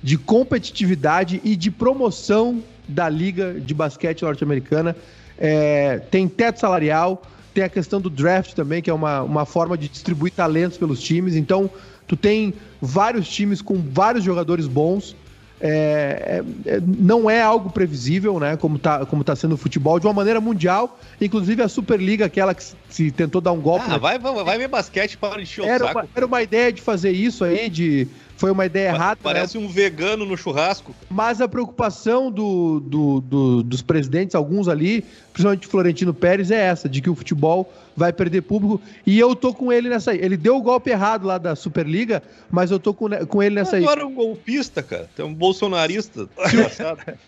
[0.03, 4.97] de competitividade e de promoção da Liga de Basquete Norte-Americana.
[5.39, 7.23] É, tem teto salarial,
[7.55, 11.01] tem a questão do draft também, que é uma, uma forma de distribuir talentos pelos
[11.01, 11.37] times.
[11.37, 11.71] Então,
[12.07, 12.53] tu tem
[12.83, 15.17] vários times com vários jogadores bons.
[15.61, 18.57] É, é, é não é algo previsível, né?
[18.57, 20.99] Como está como tá sendo o futebol, de uma maneira mundial.
[21.21, 23.85] Inclusive a Superliga, aquela que se tentou dar um golpe.
[23.87, 23.99] Ah, né?
[23.99, 26.01] vai, vai, vai ver basquete para encher o era saco.
[26.01, 29.17] Uma, era uma ideia de fazer isso aí, de foi uma ideia errada.
[29.17, 29.21] Né?
[29.23, 29.65] Parece né?
[29.65, 30.95] um vegano no churrasco.
[31.09, 36.89] Mas a preocupação do, do, do, dos presidentes, alguns ali, principalmente Florentino Pérez, é essa,
[36.89, 38.81] de que o futebol vai perder público.
[39.07, 40.19] E eu tô com ele nessa aí.
[40.21, 43.77] Ele deu o golpe errado lá da Superliga, mas eu tô com, com ele nessa
[43.77, 43.85] aí.
[43.85, 45.09] Agora é um golpista, cara.
[45.15, 46.29] Tem um bolsonarista.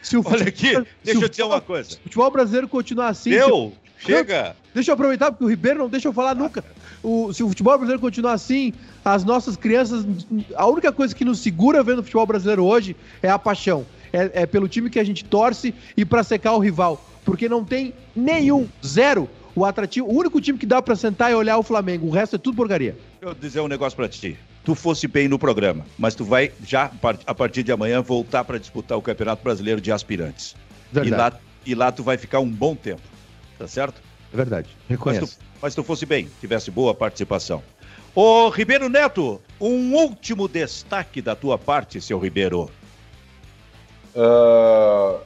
[0.03, 0.73] se o, Olha aqui,
[1.05, 1.91] deixa eu te dizer uma coisa.
[1.91, 3.31] Se o futebol brasileiro continuar assim.
[3.31, 3.73] Deu!
[3.99, 4.57] Chega!
[4.74, 6.64] Deixa eu aproveitar, porque o Ribeiro não deixa eu falar nunca.
[7.03, 8.72] O, se o futebol brasileiro continuar assim,
[9.05, 10.07] as nossas crianças.
[10.55, 13.86] A única coisa que nos segura vendo o futebol brasileiro hoje é a paixão.
[14.12, 17.03] É, é pelo time que a gente torce e para secar o rival.
[17.24, 20.07] Porque não tem nenhum, zero, o atrativo.
[20.07, 22.07] O único time que dá para sentar e olhar o Flamengo.
[22.07, 22.97] O resto é tudo porcaria.
[23.20, 24.36] Deixa eu dizer um negócio para ti.
[24.62, 26.90] Tu fosse bem no programa, mas tu vai já,
[27.24, 30.57] a partir de amanhã, voltar para disputar o Campeonato Brasileiro de Aspirantes.
[30.92, 31.09] Verdade.
[31.09, 33.16] E lá, e lá tu vai ficar um bom tempo.
[33.59, 34.01] Tá certo?
[34.33, 34.69] É verdade.
[34.89, 35.23] Reconheço.
[35.23, 37.63] Mas tu, mas tu fosse bem, tivesse boa participação.
[38.15, 42.71] Ô, Ribeiro Neto, um último destaque da tua parte, seu Ribeiro.
[44.15, 45.21] Uh,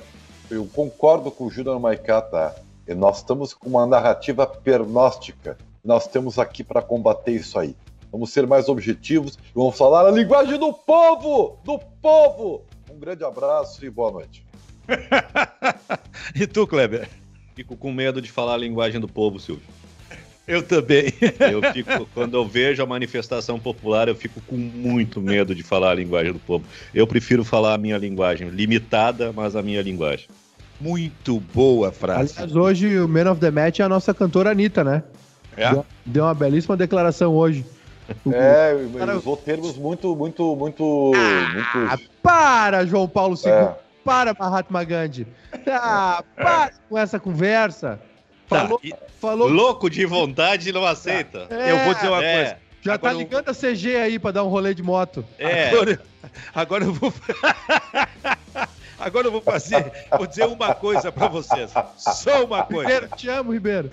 [0.51, 2.55] eu concordo com o Júnior Maicá, tá?
[2.89, 5.57] Nós estamos com uma narrativa pernóstica.
[5.85, 7.77] Nós temos aqui para combater isso aí.
[8.11, 11.59] Vamos ser mais objetivos e vamos falar a linguagem do povo!
[11.63, 12.65] Do povo!
[12.91, 14.45] Um grande abraço e boa noite.
[16.35, 17.09] e tu, Kleber?
[17.61, 19.63] Fico com medo de falar a linguagem do povo, Silvio.
[20.49, 21.13] Eu também.
[21.39, 25.91] Eu fico, quando eu vejo a manifestação popular, eu fico com muito medo de falar
[25.91, 26.65] a linguagem do povo.
[26.95, 30.27] Eu prefiro falar a minha linguagem, limitada, mas a minha linguagem.
[30.81, 32.33] Muito boa frase.
[32.39, 35.03] Aliás, hoje o Man of the Match é a nossa cantora Anitta, né?
[35.55, 35.71] É?
[35.71, 37.63] Deu, deu uma belíssima declaração hoje.
[38.33, 39.19] É, cara...
[39.19, 41.13] usou termos muito, muito, muito.
[41.15, 42.11] Ah, muito...
[42.23, 43.53] Para, João Paulo II.
[43.53, 43.90] É.
[44.05, 45.27] Para, Mahatma Gandhi.
[45.67, 48.01] Ah, para com essa conversa.
[48.49, 48.81] Tá, falou,
[49.21, 49.49] falou...
[49.49, 51.47] Louco de vontade não aceita.
[51.51, 52.35] É, eu vou dizer uma é.
[52.35, 52.57] coisa.
[52.83, 53.53] Já tá agora tá ligando eu...
[53.53, 55.25] a CG aí pra dar um rolê de moto.
[55.39, 55.69] É.
[55.69, 56.01] Agora,
[56.55, 57.13] agora eu vou.
[59.01, 61.73] Agora eu vou fazer, vou dizer uma coisa para vocês.
[61.97, 62.93] Só uma coisa.
[62.93, 63.91] Ribeiro, te amo, Ribeiro.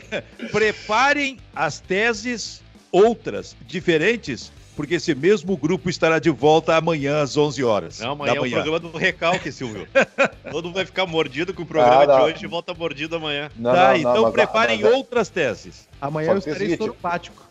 [0.52, 7.64] Preparem as teses outras, diferentes, porque esse mesmo grupo estará de volta amanhã às 11
[7.64, 8.00] horas.
[8.00, 9.88] Não, amanhã é o programa do recalque, Silvio.
[10.52, 13.50] Todo mundo vai ficar mordido com o programa ah, de hoje e volta mordido amanhã.
[13.56, 15.90] Não, tá, não, então preparem mas, outras teses.
[16.00, 17.48] Amanhã eu estarei soropático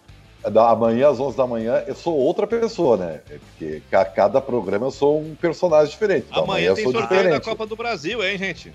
[0.48, 3.20] da amanhã às 11 da manhã, eu sou outra pessoa, né?
[3.26, 6.26] Porque a cada programa eu sou um personagem diferente.
[6.30, 7.32] Então, amanhã, amanhã tem sorteio diferente.
[7.32, 8.72] da Copa do Brasil, hein, gente?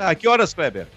[0.00, 0.88] A que horas, Kleber?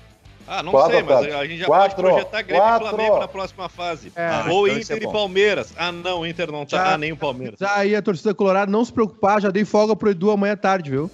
[0.48, 2.88] Ah, não quatro sei, mas a gente já quatro, pode projetar Grêmio quatro.
[2.88, 4.12] e Flamengo para a próxima fase.
[4.16, 4.28] É.
[4.28, 5.74] Ah, Ou então Inter é e Palmeiras.
[5.78, 6.78] Ah, não, Inter não tá.
[6.78, 7.60] Já, ah, nem o Palmeiras.
[7.60, 10.58] Já aí a torcida colorada, não se preocupar, já dei folga pro Edu amanhã à
[10.58, 11.12] tarde, viu?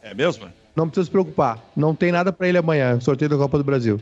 [0.00, 0.48] É mesmo?
[0.76, 1.58] Não precisa se preocupar.
[1.76, 4.00] Não tem nada para ele amanhã, sorteio da Copa do Brasil.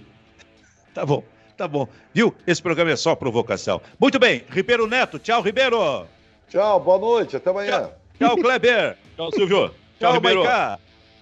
[0.94, 1.24] Tá bom.
[1.56, 1.88] Tá bom.
[2.12, 2.34] Viu?
[2.46, 3.80] Esse programa é só provocação.
[3.98, 4.44] Muito bem.
[4.50, 5.18] Ribeiro Neto.
[5.18, 6.06] Tchau, Ribeiro.
[6.48, 7.36] Tchau, boa noite.
[7.36, 7.90] Até amanhã.
[8.18, 8.96] Tchau, tchau Kleber.
[9.16, 9.68] tchau, Silvio.
[9.68, 10.42] Tchau, tchau Ribeiro.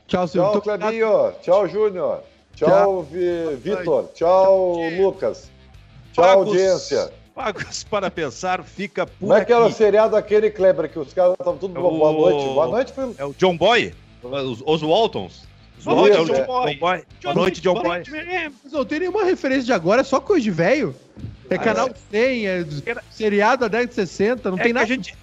[0.06, 0.52] Tchau, Silvio.
[0.52, 1.32] Tchau, Clebinho.
[1.42, 2.22] Tchau, Júnior.
[2.66, 3.06] Tchau.
[3.62, 4.10] Vitor.
[4.14, 5.50] Tchau, Lucas.
[6.12, 7.12] Tchau, Pagos, audiência.
[7.34, 11.12] Pagos para pensar, fica por Como é que era o seriado aquele, Kleber, que os
[11.12, 11.76] caras estavam tudo...
[11.76, 11.90] É o...
[11.90, 12.44] Boa noite.
[12.46, 12.92] Boa noite.
[12.92, 13.14] Foi...
[13.16, 13.94] É o John Boy?
[14.22, 15.46] Os, os Waltons.
[15.84, 16.44] Boa noite, John é.
[16.44, 16.72] Boy.
[16.72, 17.04] John Boy.
[17.22, 18.02] Boa noite, John Boy.
[18.64, 20.94] Mas não tem nenhuma referência de agora, é só coisa de velho.
[21.48, 21.94] É ah, canal é.
[22.10, 22.66] 100, é
[23.10, 24.86] seriado da década de 60, não é tem nada.
[24.86, 25.16] Gente...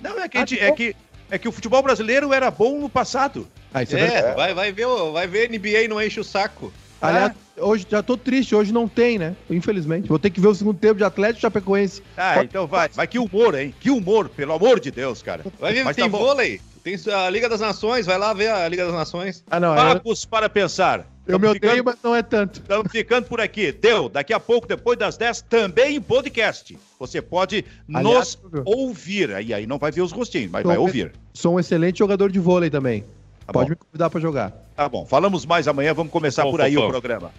[0.00, 0.96] Não, é que, gente, é, que,
[1.30, 3.48] é que o futebol brasileiro era bom no passado.
[3.72, 6.72] Ah, é, é vai, vai, ver, vai ver NBA não enche o saco.
[7.02, 7.64] Aliás, ah.
[7.64, 9.34] hoje já tô triste, hoje não tem, né?
[9.50, 10.08] Infelizmente.
[10.08, 12.02] Vou ter que ver o segundo tempo de Atlético e Chapecoense.
[12.16, 12.88] Ah, então vai.
[12.88, 13.74] Vai que humor, hein?
[13.80, 15.44] Que humor, pelo amor de Deus, cara.
[15.58, 16.60] Vai ver, Mas tem tá vôlei.
[16.84, 19.44] Tem a Liga das Nações, vai lá ver a Liga das Nações.
[19.50, 19.74] Ah, não.
[19.74, 20.28] Papos é...
[20.28, 21.06] para pensar.
[21.26, 21.84] Eu me odeio, ficando...
[21.84, 22.60] mas não é tanto.
[22.60, 23.70] Estamos ficando por aqui.
[23.70, 24.08] Deu.
[24.08, 26.76] Daqui a pouco, depois das 10, também em podcast.
[26.98, 29.32] Você pode Aliás, nos ouvir.
[29.32, 31.12] Aí, aí não vai ver os rostinhos, mas sou vai ouvir.
[31.32, 33.04] Sou um excelente jogador de vôlei também.
[33.46, 33.70] Tá pode bom.
[33.70, 34.52] me convidar para jogar.
[34.82, 35.06] Tá bom.
[35.06, 35.94] Falamos mais amanhã.
[35.94, 37.30] Vamos começar por aí o programa.